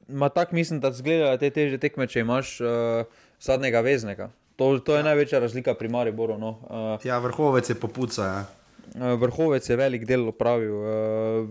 [0.08, 4.30] ma tak mislim, da zgledajo te teže tekme, če imaš uh, zadnjega veznega.
[4.56, 5.08] To, to je ja.
[5.10, 6.38] največja razlika pri Mariboru.
[6.40, 6.58] No.
[6.64, 8.24] Uh, ja, vrhovec je popuca.
[8.24, 8.44] Ja.
[8.96, 10.76] Uh, vrhovec je velik del opravil.
[10.76, 11.50] Uh,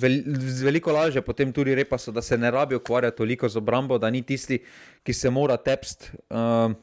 [0.00, 0.20] vel,
[0.64, 4.10] veliko lažje potem tudi repa, so, da se ne rabi ukvarjati toliko z obrambo, da
[4.10, 4.60] ni tisti,
[5.02, 6.10] ki se mora tepst.
[6.28, 6.74] Uh,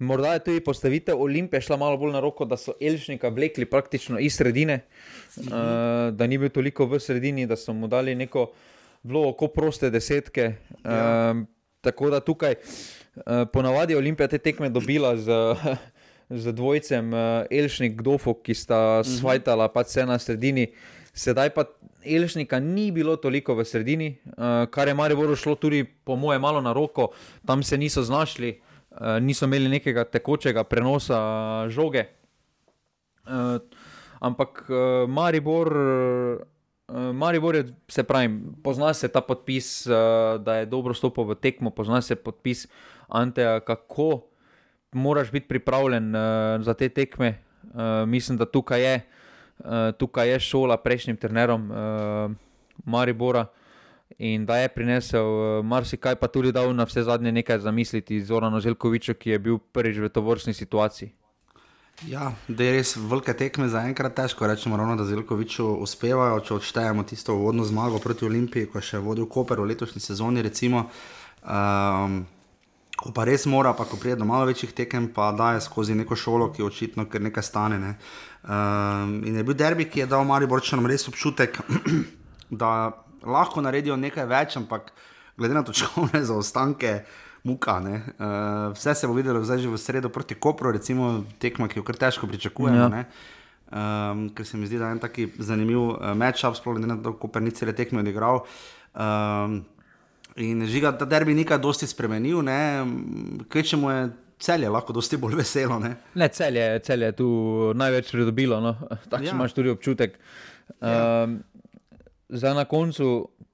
[0.00, 4.18] morda je tudi postavitev Olimpije šla malo bolj na roko, da so Elžnika vlekli praktično
[4.18, 4.80] iz sredine,
[5.36, 5.52] uh,
[6.10, 8.48] da ni bil toliko v sredini, da so mu dali neko
[9.02, 10.54] vlogo, kot proste desetke.
[10.84, 11.32] Ja.
[11.34, 11.46] Uh,
[11.80, 12.56] tako da tukaj.
[13.26, 15.32] Eh, ponavadi Olimpija te tekme dobila z,
[16.42, 17.20] z dvojcem uh,
[17.50, 19.10] Elšnik, Gdofo, ki sta mhm.
[19.18, 20.68] svajtala pa vse na sredini.
[21.12, 21.64] Sedaj pa
[22.06, 26.60] Elšnika ni bilo toliko v sredini, uh, kar je Marijo šlo tudi, po moje, malo
[26.60, 27.10] na roko,
[27.46, 31.18] tam se niso znašli, uh, niso imeli nekega tekočega prenosa
[31.68, 32.06] žoge.
[33.26, 33.58] Uh,
[34.20, 35.74] ampak uh, Maribor.
[36.88, 41.34] Uh, Maribor je, se pravi, pozna se ta podpis, uh, da je dobro stopil v
[41.34, 42.70] tekmo, pozna se podpis uh,
[43.08, 44.22] Ante, kako
[44.92, 46.22] moraš biti pripravljen uh,
[46.62, 47.42] za te tekme.
[48.06, 49.00] Mislim, da tukaj je,
[49.98, 51.68] tukaj je šola prejšnjim trenerom
[52.84, 53.46] Maribora
[54.18, 58.60] in da je prinesel marsikaj, pa tudi dal na vse zadnje nekaj zamisliti z Orano
[58.60, 61.12] Željkovičem, ki je bil prvič v tovrstni situaciji.
[62.06, 67.02] Ja, da je res velike tekme za enkrat težko reči, da Zeljkoviču uspevajo, če odštejemo
[67.02, 70.42] tisto vodno zmago proti Olimpiji, ko je še vodil Koper v letošnji sezoni.
[70.42, 70.84] Recimo,
[71.42, 72.20] um,
[72.94, 75.98] ko pa res mora, pa ko pride do malo večjih tekem, pa da je skozi
[75.98, 77.82] neko šolo, ki očitno nekaj stane.
[77.82, 77.94] Ne.
[78.46, 81.58] Um, in je bil derbi, ki je dal Mariborčanom res občutek,
[82.62, 82.92] da
[83.26, 84.92] lahko naredijo nekaj več, ampak
[85.34, 87.00] glede na točkovne zaostanke.
[87.48, 87.96] Muka, uh,
[88.76, 91.96] vse se bo videlo zdaj že v sredo proti Kopru, recimo tekma, ki jo kar
[91.96, 92.92] težko pričakujemo.
[92.92, 93.08] Ja.
[93.68, 97.00] Um, ker se mi zdi, da je en taki zanimiv uh, matchup, sploh ne na
[97.00, 98.44] to, kako ni cele tekme odigral.
[98.94, 99.64] Um,
[100.38, 102.46] In žiga, da derbi nekaj dosti spremenil,
[103.50, 104.02] kaj če mu je
[104.38, 105.80] celje lahko dosti bolj veselo.
[105.82, 107.28] Ne, ne celje, celje je tu
[107.74, 108.76] največ pridobilo, no?
[109.10, 109.34] tako ja.
[109.34, 110.18] imaš tudi občutek.
[110.78, 111.24] Ja.
[111.24, 111.40] Um,
[112.28, 113.08] zdaj na koncu,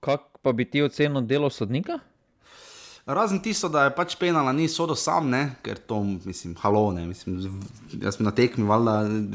[0.04, 1.98] kako pa bi ti ocenil delo sodnika?
[3.06, 5.42] Razen tisto, da je pač penala, ni sodo sam, ne?
[5.62, 7.36] ker to, mislim, halo, ne, mislim,
[8.00, 8.94] jaz sem na tekmi, valjda,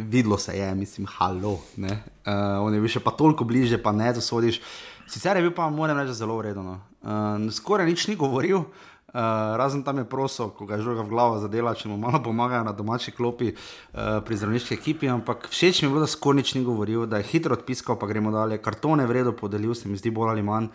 [0.09, 1.99] videlo se je, mislim, halo, ne.
[2.25, 4.57] Uh, on je bil še pa toliko bliže, pa ne, da sodiš.
[5.05, 6.65] Sicer je bil pa, moram reči, zelo urejen.
[6.65, 6.79] No.
[7.05, 9.21] Uh, skoraj nič ni govoril, uh,
[9.61, 12.65] razen tam je prosil, ko ga je žoga v glavo zadela, če mu malo pomagajo
[12.65, 15.13] na domači klopi uh, pri zdravniški ekipi.
[15.13, 18.09] Ampak všeč mi je bilo, da skoraj nič ni govoril, da je hitro odpiskal, pa
[18.09, 18.57] gremo dalje.
[18.65, 20.73] Kartone vredno podelil, se mi zdi bolj ali manj.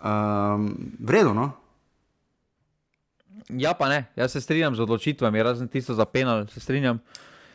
[0.00, 1.52] Um, vredno, no?
[3.48, 7.00] Ja, pa ne, jaz se strinjam z odločitvami, razen tisto za penal, se strinjam.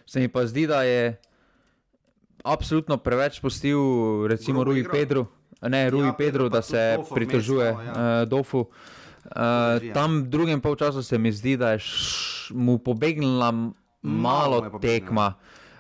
[0.06, 1.16] Se mi pa zdi, da je
[2.44, 3.80] absolutno preveč pustil,
[4.28, 5.28] recimo, Rui Pedro
[5.62, 7.76] ne Rui ja, Pedro, da se pritožuje ja.
[7.76, 8.60] uh, Dofu.
[8.60, 14.80] Uh, tam v drugem polčasu se mi zdi, da je š, mu pobegnila malo, malo
[14.80, 15.34] tekma.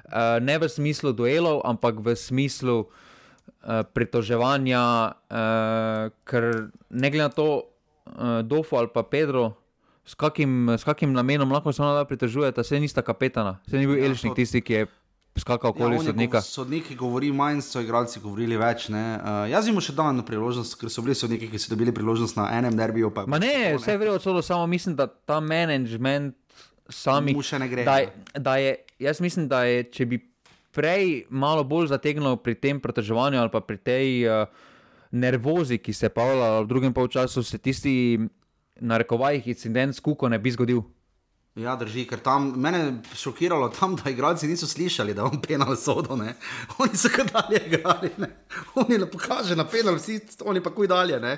[0.08, 4.84] Uh, ne v smislu duelov, ampak v smislu uh, pritoževanja,
[5.30, 9.55] uh, ker ne glede na to, uh, Dofu ali pa Pedro.
[10.08, 13.84] S kakim, s kakim namenom lahko se ona pritožuje, da se nista kapetana, se ni
[13.86, 14.86] bil ja, Elžnik tisti, ki je
[15.36, 16.41] skakal okoli Ja, sodnika.
[16.41, 18.88] Sodniki govori manj, so igralci govorili več.
[18.88, 18.95] Uh,
[19.45, 22.74] jaz jim še dam priložnost, ker so bili sodniki, ki so dobili priložnost na enem
[22.74, 23.12] derbiju.
[23.14, 26.34] Pa, Ma ne, vse vrejo celo, samo mislim, da ta management
[26.89, 27.36] sami.
[27.36, 30.22] Mu še ne gre, Da, je- da je, jaz mislim, da je, če bi
[30.72, 34.47] prej malo bolj zategnil pri tem preteževanju ali pa pri tej uh,
[35.12, 38.18] nervozi, ki se je pavla v drugem polčasu, se tisti
[38.82, 40.84] narekovajih incident s Kuko ne bi zgodil.
[41.57, 45.73] Ja, drži, ker tam mene je šokiralo, tam, da igralci niso slišali, da on penal
[45.75, 46.15] sodo.
[46.15, 46.36] Ne?
[46.84, 48.30] Oni so kar dalje igrali, ne?
[48.75, 51.17] oni le pokaže na penal, vsi oni pa kuj dalje.
[51.19, 51.38] Ne?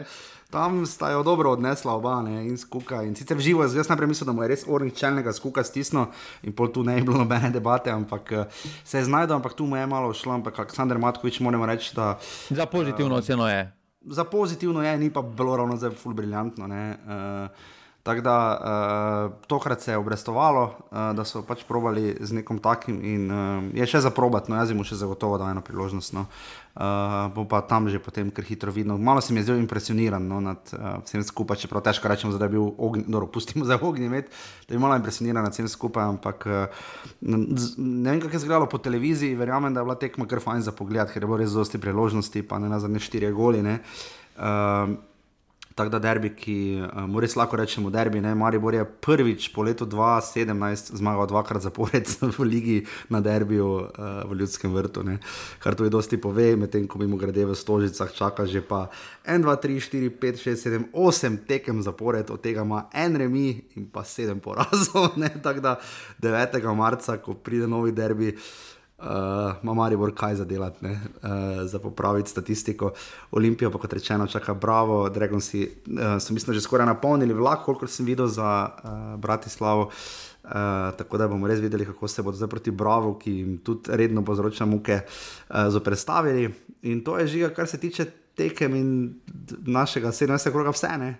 [0.51, 2.43] Tam sta jo dobro odnesla oba ne?
[2.47, 2.99] in skuka.
[3.07, 6.09] In sicer živo, jaz najprej mislil, da mu je res ornih čelnega skuka stisnil
[6.43, 9.71] in pol tu ne je bilo nobene debate, ampak eh, se je znašel, ampak tu
[9.71, 12.17] mu je malo šlo, ampak Aleksandr Matkovič moramo reči, da
[12.49, 13.78] Za pozitivno uh, oceno je.
[14.01, 16.65] Za pozitivno je, ni pa bilo ravno zdaj ful briljantno.
[16.65, 17.51] Uh,
[18.09, 18.37] Tako da
[19.29, 23.67] uh, tokrat se je obrestovalo, uh, da so pač probali z nekom takim in uh,
[23.77, 26.15] je še za probat, no jaz jim še zagotovo da eno priložnost.
[26.17, 26.23] No.
[26.73, 28.97] Uh, bo pa tam že potem kar hitro vidno.
[28.97, 32.55] Malo sem je zdaj impresioniran no, nad uh, vsem skupaj, čeprav težko rečemo, da je
[32.55, 34.25] bil ognjen, dobro, pustimo za ognjem,
[34.65, 36.81] da je malo impresioniran nad vsem skupaj, ampak uh,
[37.21, 40.73] ne vem, kako je izgledalo po televiziji, verjamem, da je bila tekma kar fajn za
[40.73, 43.61] pogled, ker je bilo res dosti priložnosti, pa ne na zadnje štiri goli.
[43.61, 43.83] Ne.
[44.39, 44.97] Uh,
[45.79, 46.53] Tako da derbi, ki
[46.83, 51.63] uh, mu res lahko rečemo derbi, ne, Maribor je prvič po letu 2017 zmagal dvakrat
[51.63, 52.03] zapored
[52.37, 52.75] v ligi
[53.07, 53.87] na derbiju uh,
[54.27, 55.15] v Ljudskem vrtu, ne.
[55.63, 58.89] kar tudi dosti pove, medtem ko mimo grede v Stožicah čaka že pa
[59.23, 63.63] 1, 2, 3, 4, 5, 6, 7, 8 tekem zapored, od tega ima en remi
[63.79, 65.15] in pa 7 porazov.
[65.21, 65.31] ne.
[65.31, 65.79] Tako da
[66.19, 66.59] 9.
[66.75, 68.35] marca, ko pride novi derbi.
[68.99, 69.05] Uh,
[69.63, 70.91] ima Maribor kaj za delati, uh,
[71.63, 72.91] za popraviti statistiko.
[73.31, 77.87] Olimpijo, pa kot rečeno, čaka Bravo, Dragonsi uh, so mislim, že skoraj napolnili vlak, kolikor
[77.89, 79.89] sem videl za uh, Bratislavo.
[80.43, 80.51] Uh,
[80.97, 84.25] tako da bomo res videli, kako se bodo zdaj proti Bravo, ki jim tudi redno
[84.25, 86.49] povzroča muke, uh, zoprestavili.
[86.81, 89.13] In to je žiga, kar se tiče tekem in
[89.67, 90.51] našega 17.
[90.51, 91.15] kroga, vse ne.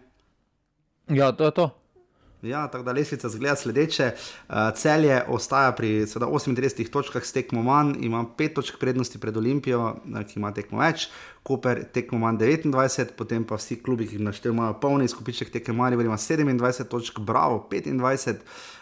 [1.07, 1.69] Ja, to je to.
[2.42, 4.12] Ja, tako da lesvica zgleda sledeče.
[4.50, 9.38] Uh, celje ostaja pri seveda, 38 točkah s tekmo manj, ima 5 točk prednosti pred
[9.38, 11.10] Olimpijo, eh, ki ima tekmo več,
[11.44, 15.74] Koper tekmo manj 29, potem pa vsi klubi, ki jih naštevajo, imajo polni izkupiček tekme
[15.74, 18.40] Maribor ima 27 točk, Bravo 25.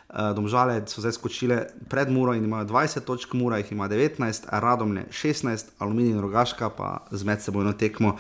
[0.08, 1.58] Uh, domžale so zdaj skočile
[1.90, 6.70] pred Muro in imajo 20 točk, Mura jih ima 19, Radomne 16, Aluminij in Rogaška
[6.70, 8.16] pa z medsebojno tekmo,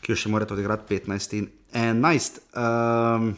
[0.00, 2.40] ki jo še morate odigrati 15 in 11.
[2.56, 3.36] Um,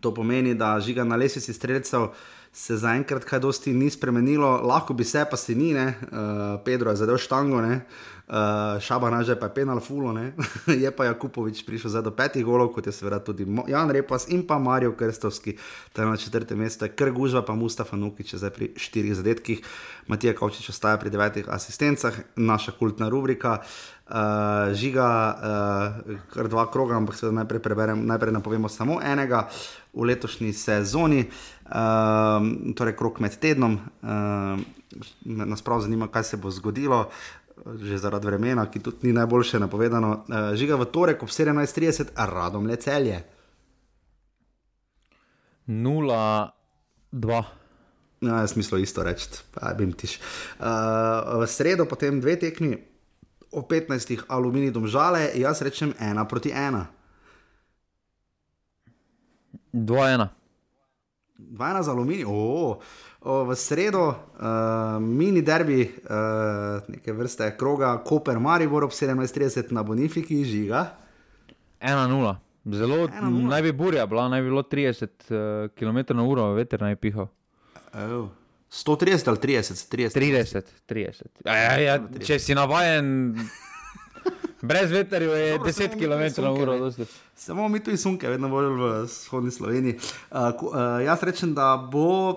[0.00, 2.08] To pomeni, da žiga na lesici streljcev
[2.52, 5.86] se zaenkrat kaj dosti ni spremenilo, lahko bi se, pa se ni, ne.
[6.02, 7.80] Uh, Pedro je zadev štango, ne.
[8.28, 10.12] Uh, Šaba naže pa je penal fulo,
[10.84, 14.42] je pa Jakupovič prišel zdaj do petih golov, kot je seveda tudi Jan Repas in
[14.46, 15.56] pa Marijo Krstovski,
[15.92, 19.64] tam na četrtem mestu je Krgužva, pa Mustafa Nukič zdaj pri štirih zadetkih,
[20.06, 23.60] Matija Kavčič ostaja pri devetih asistencah, naša kultna rubrika.
[23.62, 23.97] Uh,
[24.72, 29.48] žiga uh, kar dva kroga, ampak seveda najprej preberem, najprej napovemo samo enega
[29.92, 32.40] v letošnji sezoni, uh,
[32.72, 33.76] torej krok med tednom.
[34.00, 34.60] Uh,
[35.24, 37.10] nas prav zanima, kaj se bo zgodilo,
[37.76, 40.24] že zaradi vremena, ki tudi ni najboljše napovedano.
[40.24, 43.24] Uh, žiga v torek ob 17:30, radom le celje.
[45.68, 46.48] 0,
[47.12, 47.44] 2.
[48.20, 50.18] No, jaz mislim isto reči, pa bi jim tiš.
[50.58, 50.64] Uh,
[51.42, 52.78] v sredo potem dve tekmi,
[53.50, 54.24] o 15.
[54.28, 56.86] aluminij domžale, jaz rečem ena proti ena.
[59.72, 60.28] 2, 1.
[61.38, 62.76] 12 za aluminij, oh,
[63.20, 69.82] oh, v sredo, uh, mini derbi, uh, neke vrste kroga, Koper Maribor ob 17:30 na
[69.82, 70.96] Bonifiki, žiga.
[71.80, 72.36] 1-0.
[72.64, 73.48] Zelo 1:0.
[73.48, 77.28] naj bi burja bila, naj bi bilo 30 uh, km/h, veter naj bi pihal.
[77.94, 78.28] Oh.
[78.70, 80.18] 130 ali 30, 30.
[80.18, 81.22] 30, 30.
[81.44, 83.32] Ja, ja, ja, če si navajen,
[84.60, 87.04] brez veterja je Dobro, 10 samo mi tu sunke, km/h.
[87.34, 89.94] Samo mi tu iz Sunke, vedno bolj v vzhodni Sloveniji.
[90.30, 92.34] Uh, uh, jaz rečem, da bo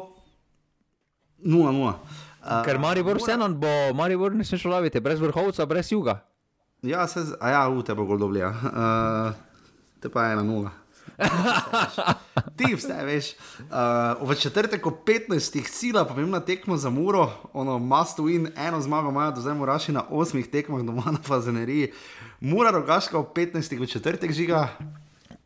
[1.42, 1.82] 0-0.
[1.82, 6.22] Uh, Ker Maribor vseeno bo, Maribor ne smeš loviti, brez vrhovca, brez juga.
[6.82, 8.54] Ja, se, a ja, v te bo gol doblja.
[8.54, 9.34] Uh,
[10.02, 10.70] te pa je 1-0.
[12.58, 13.34] Ti vse veš.
[13.60, 15.64] Uh, v četrtek ob 15.
[15.68, 20.04] sila, pomembna tekma za Muro, ono must win, eno zmago imajo do zdaj Muraši na
[20.10, 21.92] osmih tekmah doma na Fazeneriji.
[22.40, 23.80] Mura rogaška ob 15.
[23.80, 24.68] v četrtek žiga,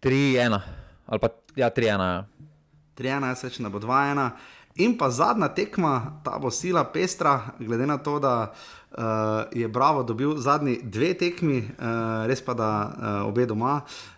[0.02, 0.60] 3-1.
[1.06, 1.88] Ali pa ja, 3-1.
[1.88, 2.26] Ja.
[2.98, 4.30] 3-1, jaz rečem, da bo 2-1.
[4.76, 9.04] In pa zadnja tekma, ta bo sila pestra, glede na to, da uh,
[9.52, 13.76] je Bravo dobil zadnji dve tekmi, uh, res pa da uh, obe doma.
[13.76, 14.15] Uh,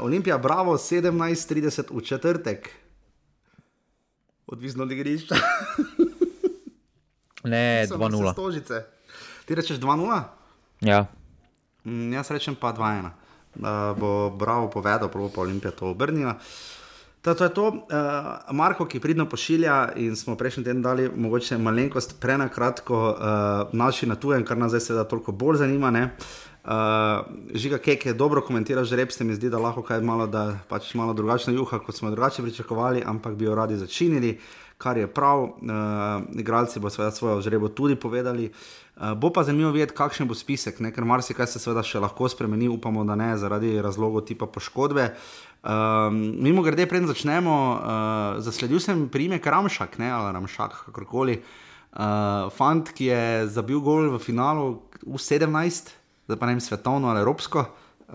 [0.00, 2.70] Olimpija Bravo 17:30 v četrtek.
[4.46, 5.34] Odvisno od igrišča.
[7.44, 8.32] Ne, So 2-0.
[8.32, 8.84] Stožice.
[9.44, 10.22] Ti rečeš 2-0?
[10.80, 11.06] Ja.
[11.84, 13.10] Mm, Jaz rečem pa 2-1.
[13.54, 16.34] Da bo bravo povedal, prvo pa Olimpija to obrnila.
[17.22, 17.78] Ta, to je to, uh,
[18.52, 23.16] Marko, ki pridno pošilja in smo prejšnji teden dali mogoče malenkost prenakratko uh,
[23.72, 25.90] naši na tujem, kar nas zdaj seveda toliko bolj zanima.
[25.90, 26.04] Ne?
[26.04, 26.47] Uh,
[27.54, 30.58] Žiga Kek je dobro komentiral, že rep se mi zdi, da lahko kaj malo, da
[30.68, 34.36] pač malo drugačna juha, kot smo drugače pričakovali, ampak bi jo radi začinili,
[34.78, 35.42] kar je prav.
[35.42, 35.48] Uh,
[36.36, 38.52] igralci bo seveda svojo žrebo tudi povedali.
[38.96, 40.92] Uh, bo pa zanimivo videti, kakšen bo spisek, ne?
[40.92, 45.14] ker marsikaj se seveda še lahko spremeni, upamo, da ne, zaradi razlogov tipa poškodbe.
[45.64, 51.40] Um, mimo grede, preden začnemo, uh, zasledil sem primek Ramšak, ne, ali Ramšak, kakorkoli.
[51.88, 53.22] Uh, fant, ki je
[53.56, 55.97] zabil gol v finalu v 17,
[56.28, 57.64] zdaj pa ne vem, svetovno ali evropsko.
[58.08, 58.14] Uh,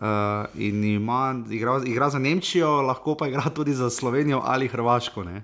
[0.55, 5.23] in ima, igra, igra za Nemčijo, lahko pa igra tudi za Slovenijo ali Hrvaško.
[5.23, 5.43] Ne?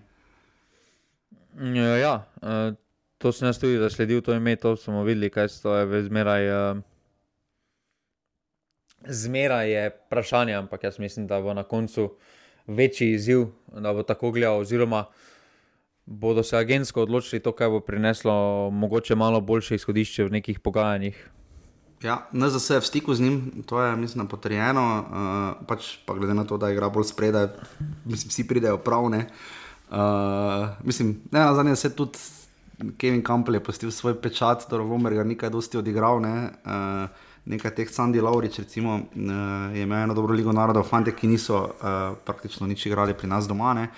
[2.01, 2.73] Ja, eh,
[3.17, 6.47] to sem jaz tudi zasledil, to ime, to smo videli, kaj se to je zmeraj.
[6.47, 6.81] eh,
[9.05, 12.15] Zmeraj je vprašanje, ampak jaz mislim, da bo na koncu
[12.67, 15.05] večji izziv, da bo tako gledal, oziroma
[16.05, 21.29] bodo se agentsko odločili to, kaj bo prineslo mogoče malo boljše izhodišče v nekih pogajanjih.
[21.99, 24.83] Ja, NZS je v stiku z njim, to je, mislim, potrjeno.
[25.03, 27.49] Uh, pač pa glede na to, da igra bolj spredaj,
[28.07, 29.09] mislim, vsi pridejo prav.
[29.11, 29.25] Ne?
[29.91, 32.19] Uh, mislim, ne, na zadnje se tudi
[32.97, 36.23] Kevin Campbell je postil svoj pečat, da Romer ga nekaj dosti odigral.
[36.23, 36.55] Ne?
[36.63, 41.27] Uh, nekaj teh Sandy Laurič, recimo, uh, je imel eno dobro ligo narodov, fante, ki
[41.27, 43.75] niso uh, praktično nič igrali pri nas doma.
[43.75, 43.89] Ne?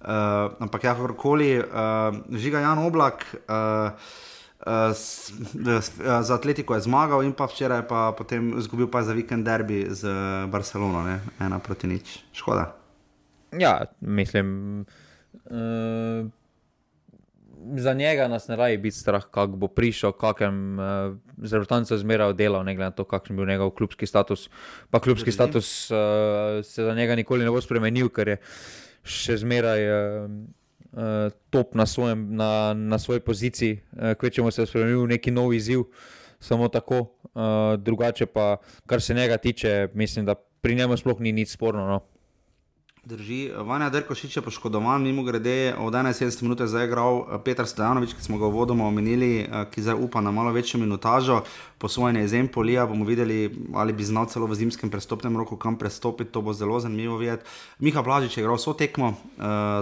[0.00, 3.26] Uh, ampak, ja, kakorkoli, uh, žiga Jan Oblak.
[3.42, 3.90] Uh,
[4.94, 5.32] s,
[5.80, 9.44] s, uh, za Atletiko je zmagal, in pa včeraj pa potem izgubil pa za vikend
[9.44, 10.08] derbi z
[10.52, 11.20] Barcelono, ne?
[11.40, 12.18] ena proti nič.
[12.32, 12.76] Škoda.
[13.56, 14.84] Ja, mislim.
[15.44, 16.28] Uh,
[17.76, 20.84] Za njega nas ne raje biti strah, kako bo prišel, kakem uh,
[21.44, 24.48] z reprezentanco zmeraj delal, ne glede na to, kakšen je bil njegov klubski status.
[24.90, 25.98] Pa klubski status uh,
[26.64, 28.38] se za njega nikoli ne bo spremenil, ker je
[29.04, 30.30] še zmeraj uh,
[30.92, 35.30] uh, top na, svojem, na, na svoji poziciji, uh, kvečemu se je spremenil v neki
[35.30, 35.88] nov izziv,
[36.40, 37.06] samo tako.
[37.34, 41.86] Uh, drugače pa, kar se njega tiče, mislim, da pri njemu sploh ni nič sporno.
[41.86, 42.00] No.
[43.04, 47.64] Drži, Vanja Derkošič je poškodovan, mimo grede, od 71 minut je zdaj igral eh, Petr
[47.66, 51.40] Stojanovič, ki smo ga vodoma omenili, eh, ki zdaj upa na malo večjo minutažo.
[51.78, 56.30] Posvojenje iz Empolija bomo videli, ali bi znal celo v zimskem prestopnem roku kam prestopiti,
[56.30, 57.48] to bo zelo zanimivo videti.
[57.78, 59.16] Miha Blažič je igral vso tekmo uh,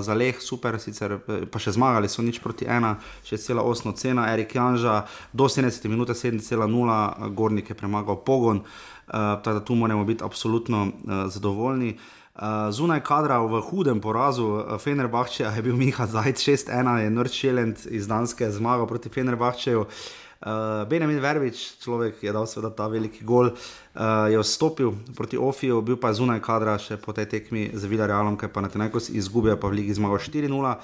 [0.00, 1.18] za Leh, super, sicer
[1.50, 7.34] pa še zmagali so nič proti ena, 6,8 cena, Erik Janža do 70 minut 7,0,
[7.34, 11.96] Gornik je premagal pogon, uh, tako da tu moramo biti absolutno uh, zadovoljni.
[12.38, 17.86] Uh, zunaj kadra v hudem porazu uh, Fenerbahčeja je bil Miha Zajc 6-1, je Nordšelend
[17.90, 19.80] iz Danske zmagal proti Fenerbahčeju.
[19.82, 25.82] Uh, Benjamin Verbič, človek je dal seveda ta veliki gol, uh, je vstopil proti Ofiju,
[25.82, 29.10] bil pa je zunaj kadra še po tej tekmi z Villarealom, ki pa na tenekos
[29.10, 30.78] izgubil, pa v ligi zmagal 4-0.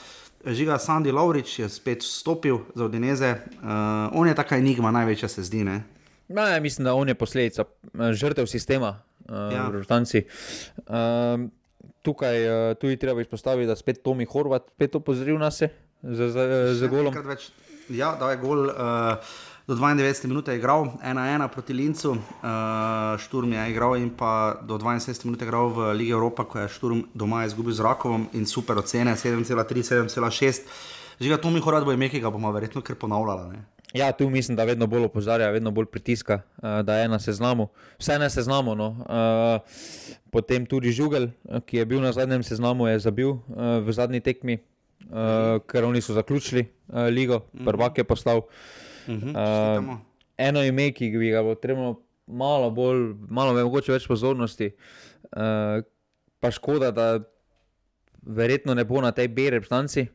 [0.59, 3.31] Žiga Sandy Laurič je spet vstopil za Odineze,
[3.63, 5.63] uh, on je taka enigma, največja se zdi.
[5.63, 5.85] Ne?
[6.29, 9.49] No, ja, mislim, da on je posledica eh, žrtev sistema, Ja.
[9.53, 9.65] ja.
[9.67, 10.25] reprezentanci.
[10.85, 11.49] Um,
[12.05, 15.71] tukaj uh, tudi treba izpostaviti, da spet Tomi Horvat spet opozoril nas je
[16.03, 16.45] za, za,
[16.75, 17.17] za golom.
[17.25, 17.51] Več,
[17.89, 18.69] ja, da je gol.
[18.69, 22.19] Uh, Do 92 minut je igral 1-1 proti Lincu, uh,
[23.17, 26.69] Šturm je igral in pa do 72 minut je igral v Ligi Evropa, ko je
[26.69, 30.69] Šturm doma izgubil z Rakovom in super ocene 7,3, 7,6.
[31.17, 33.57] Žiga Tomi Horvat bo ime, ki ga bomo verjetno kar ponavljali.
[33.57, 33.65] ne.
[33.95, 37.69] Ja, tu mislim, da vedno bolj opozarja, vedno bolj pritiska, uh, da je na seznamu.
[37.99, 38.75] Vse na seznamu.
[38.75, 38.89] No.
[38.89, 39.63] Uh,
[40.31, 43.37] potem tudi Žugel, eh, ki je bil na zadnjem seznamu, je zabil
[43.87, 44.59] v zadnji tekmi,
[45.71, 46.65] ker oni so zaključili
[47.15, 48.41] ligo, prvak je postal.
[49.07, 49.31] Mhm,
[50.39, 54.73] eno ime, ki bi ga bo trebalo malo bolj, malo mogoče več pozornosti,
[55.31, 57.21] pa škoda, da
[58.27, 60.09] verjetno ne bo na tej B reprezentanci,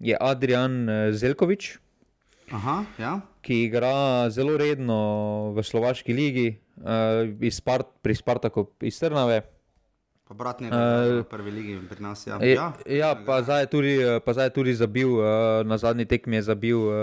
[0.00, 1.78] je Adrian eh, Zelkovič,
[2.50, 3.20] Aha, ja.
[3.40, 3.94] ki igra
[4.28, 4.98] zelo redno
[5.52, 6.48] v Slovaški ligi,
[6.78, 9.42] uh, Spart, pri Spartaku iz Trnave.
[10.24, 12.24] Pa brat ne Eh, v prvi ligi pri nas.
[12.24, 15.24] Ja, Ja, ja pa zdaj je tudi, eh, pa zdaj je tudi zabil, uh,
[15.60, 16.94] na zadnji tekmi je zabil uh,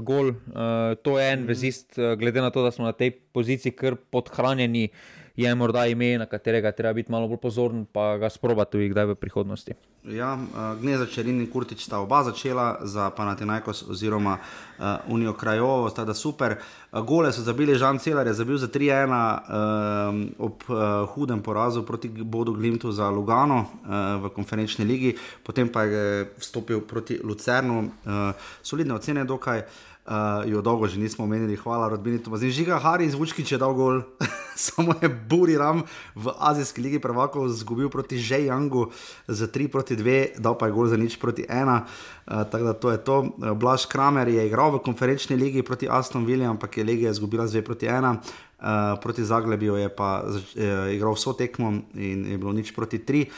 [0.00, 0.36] gol.
[0.46, 1.46] Uh, to je en Mhm.
[1.46, 4.92] vezist, uh, glede na to, da smo na tej poziciji kar podhranjeni,
[5.36, 9.06] je morda ime, na katerega treba biti malo bolj pozoren, pa ga sprobati tudi kdaj
[9.06, 9.74] v prihodnosti.
[10.08, 15.90] Ja, uh, Gneza Čerin in Kurtič sta oba začela za Panathinaikos oziroma uh, Unijo Krajovo,
[15.90, 16.56] sta da super.
[16.56, 20.76] Uh, gole so zabili, Žan Celar je zabil za 3-1 uh, ob uh,
[21.14, 26.80] hudem porazu proti Bodu Glimtu za Lugano uh, v konferenčni ligi, potem pa je vstopil
[26.80, 27.78] proti Lucernu.
[27.84, 28.32] Uh,
[28.62, 29.62] solidne ocene dokaj.
[30.06, 32.50] uh, jo dolgo že nismo omenili, hvala rodbini Tomazin.
[32.50, 34.02] Žiga Hari iz Vučkič je dal gol,
[34.66, 35.82] samo je Buri Ram
[36.14, 38.90] v Azijski ligi prvakov zgubil proti Žejangu
[39.28, 41.80] z 3 proti 2, dal pa je gol za nič proti 1.
[42.26, 43.16] Uh, tako da to je to.
[43.54, 47.60] Blaž Kramer je igral v konferenčni ligi proti Aston Villa, ampak je Legija izgubila z
[47.60, 48.16] 2 proti 1.
[48.56, 50.40] Uh, proti Zagrebju je pa uh,
[50.88, 53.28] igral vso tekmo in je bilo nič proti 3.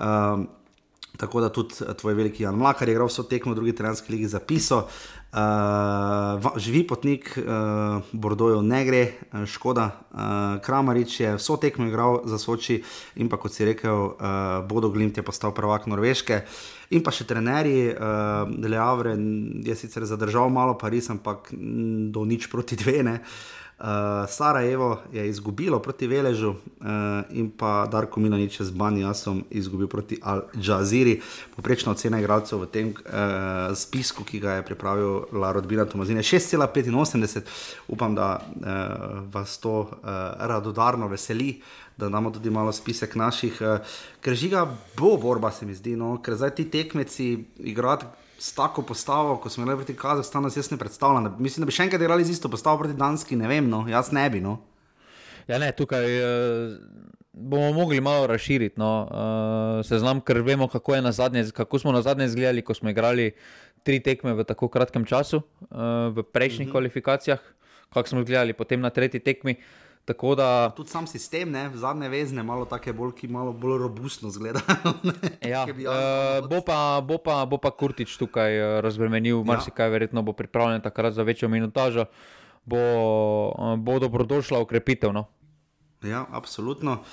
[0.00, 0.61] Uh,
[1.16, 4.28] tako da tudi tvoj veliki Jan Mlakar je igral vso tekmo v drugi trenski ligi
[4.28, 4.86] zapisal.
[5.32, 9.02] Uh, živi potnik, uh, Bordojo ne gre,
[9.46, 9.86] škoda.
[10.12, 10.18] Uh,
[10.64, 12.82] Kramarič je vso tekmo igral za Soči
[13.16, 16.42] in pa kot si rekel, uh, Bodo Glimt je postal prvak Norveške.
[16.92, 19.16] In pa še trenerji, uh, Leavre
[19.64, 21.48] je sicer zadržal malo Pariz, ampak
[22.12, 23.00] do nič proti dve.
[23.00, 23.16] Uh,
[24.28, 26.56] Sarajevo je izgubilo proti Veležu uh,
[27.30, 31.18] in pa Darko Milanič z Banjasom izgubil proti Al Jazeera.
[31.56, 37.42] Poprečna ocena igralcev v tem uh, spisku, ki ga je pripravil Rodbina Tomazine, 6,85.
[37.88, 39.88] Upam, da uh, vas to uh,
[40.38, 41.58] radodarno veseli.
[41.96, 43.58] Da damo tudi malo spisek naših,
[44.24, 44.64] ker žiga
[44.96, 46.16] bo borba, se mi zdi, no?
[46.22, 48.08] ker zdaj ti tekmeci igrajo
[48.42, 51.36] s tako postavo, ko smo imeli proti Kazahstanu, jaz ne predstavljam.
[51.38, 54.10] Mislim, da bi še enkrat igrali z isto postavo proti Danski, ne vem, no, jaz
[54.10, 54.40] ne bi.
[54.42, 54.56] No.
[55.46, 56.72] Ja, ne, tukaj uh,
[57.32, 58.80] bomo mogli malo razširiti.
[58.82, 58.90] No.
[59.06, 63.30] Uh, se znam, ker vemo, kako, zadnje, kako smo na zadnje izgledali, ko smo igrali
[63.86, 66.68] tri tekme v tako kratkem času, uh, v prejšnjih uh mhm.
[66.68, 66.72] -huh.
[66.72, 67.40] kvalifikacijah,
[67.94, 69.54] kako smo izgledali potem na tretji tekmi.
[69.54, 70.72] Uh, Da...
[70.76, 71.70] Tudi sam sistem, ne?
[71.74, 74.60] zadnje vezne, malo tako bolj, malo bolj robustno zgleda.
[75.52, 75.62] ja.
[75.62, 79.44] uh, bo, pa, bo, pa, bo pa Kurtič tukaj uh, razbremenil, ja.
[79.44, 82.04] marsikaj, verjetno bo pripravljen takrat za večjo minutažo,
[82.64, 82.82] bo,
[83.54, 85.12] uh, bo dobrodošla ukrepitev.
[85.12, 85.28] No?
[86.02, 87.04] Ja, absolutno.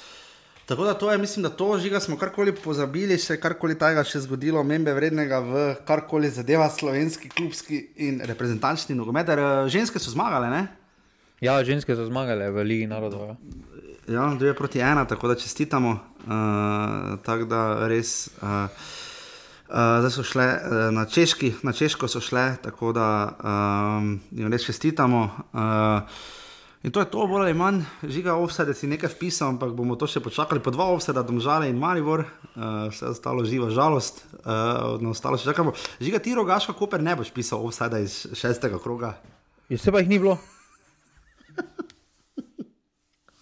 [0.65, 4.21] Tako da to je, mislim, da to žiga smo karkoli pozabili, še karkoli tega še
[4.25, 9.29] zgodilo, membe vrednega v karkoli zadeva slovenski, klubski in reprezentančni nogomet.
[9.69, 10.78] Ženske so zmagale, ne?
[11.39, 13.31] Ja, ženske so zmagale v Ligi narodov.
[13.31, 13.35] Ja,
[14.11, 15.91] ja dve proti ena, tako da čestitamo.
[16.27, 18.27] Uh, tako da res.
[18.43, 18.67] Uh,
[19.69, 23.05] Uh, zdaj so šle uh, na, Češki, na Češko, so šle, tako da
[23.37, 25.19] um, jim res čestitamo.
[25.53, 26.09] Uh,
[26.81, 29.93] in to je to, bolj ali manj, žiga ovse, da si nekaj vpisal, ampak bomo
[29.93, 30.57] to še počakali.
[30.57, 35.37] Po dva ovse, da domžale in Marivor, uh, vse ostalo živa žalost, uh, na ostalo
[35.37, 35.77] še čakamo.
[36.01, 39.19] Žiga ti rogaška, koper ne boš pisal ovse, da iz šestega kroga.
[39.69, 40.39] Jaz se pa jih ni bilo.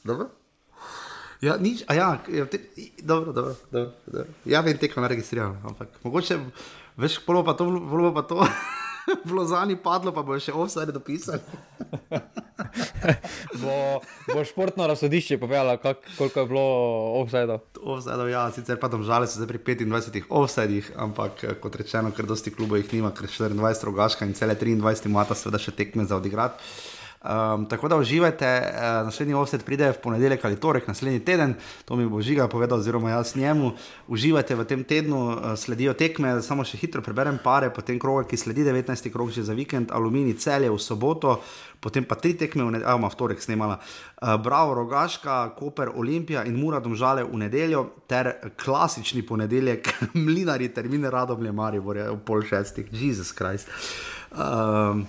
[0.08, 0.30] Dobro.
[1.44, 2.58] Ja, nič, a ja, ja te,
[3.04, 4.32] dobro, dobro, dobro, dobro.
[4.48, 6.40] Ja, vem, tekmo ne registriram, ampak mogoče,
[6.98, 8.42] veš, polo pa to, polo pa to.
[9.08, 11.40] V Lozani padlo, pa bo še offside dopisali.
[13.62, 15.78] bo, bo športno razsodišče povedalo,
[16.18, 16.66] koliko je bilo
[17.22, 17.56] offside.
[17.80, 22.28] Offside, ja, sicer pa tam žale so zdaj pri 25 offside, ampak kot rečeno, ker
[22.28, 26.20] dosti klubov jih nima, ker 24 rogaška in cele 23 imata seveda še tekme za
[26.20, 26.60] odigrati.
[27.18, 31.96] Um, tako da uživajte, uh, naslednji offset pride v ponedeljek ali torek, naslednji teden, to
[31.96, 33.72] mi bo žiga povedal, oziroma jaz njemu.
[34.08, 38.38] Uživajte v tem tednu, uh, sledijo tekme, samo še hitro preberem pare, potem krog, ki
[38.38, 39.10] sledi 19.
[39.12, 41.42] krog že za vikend, Alumini celje v soboto,
[41.82, 43.82] potem pa tri tekme, v, nedeljo, v torek snemala.
[44.22, 49.90] Uh, Bravo, Rogaška, Koper, Olimpija in Mura domžale v nedeljo, ter klasični ponedeljek,
[50.28, 53.74] mlinari, termine radoblje, Mari, v pol šestih, Jezus Krist.
[54.30, 55.08] Um,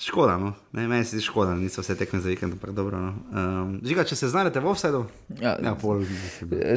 [0.00, 0.52] Škoda, no.
[0.72, 2.98] ne, meni se zdi škoda, da niso vse tekme za vikend, ampak dobro.
[2.98, 3.10] No.
[3.36, 5.02] Um, žiga, če se znajdete v offsetu,
[5.42, 6.06] ja, ja, pol.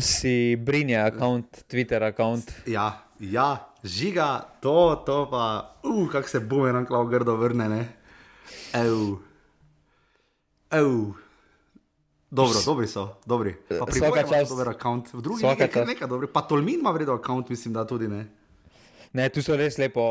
[0.04, 2.44] Si brinje, račun, Twitter račun.
[2.68, 2.90] Ja,
[3.24, 3.48] ja,
[3.80, 4.76] žiga, to,
[5.08, 5.46] to pa,
[5.88, 7.82] uh, kako se bume na klav grdo vrne, ne.
[8.76, 9.16] Ev.
[10.72, 10.92] Ev.
[12.28, 13.56] Dobro, dobri so, dobri.
[13.72, 14.52] Pa Vsaka čas.
[14.52, 16.28] Dober račun, v drugi je nekaj, nekaj dobri.
[16.28, 18.26] Pa Tolmin ima vredno račun, mislim, da tudi ne.
[19.14, 20.04] Ne, tu so res lepo,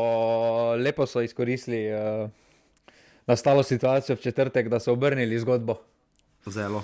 [0.81, 1.91] lepo so izkoristili.
[1.93, 2.41] Uh
[3.27, 5.75] nastalo situacijo v četrtek, da so obrnili zgodbo.
[6.45, 6.83] Zelo.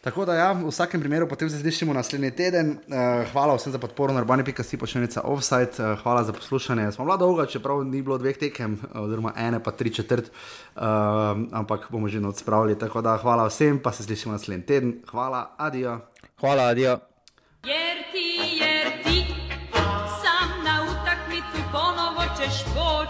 [0.00, 2.70] Tako da, ja, v vsakem primeru, potem se slišimo naslednji teden.
[2.70, 5.76] Uh, hvala vsem za podporo, narbani, pika si počenica offside.
[5.76, 6.92] Uh, hvala za poslušanje.
[6.92, 10.82] Smo bila dolga, čeprav ni bilo dveh tekem, oziroma ene, pa tri četrt, uh,
[11.52, 12.78] ampak bomo že noč spravili.
[12.78, 14.96] Tako da, hvala vsem, pa se slišimo naslednji teden.
[15.10, 16.00] Hvala, adijo.
[16.40, 16.96] Hvala, adijo.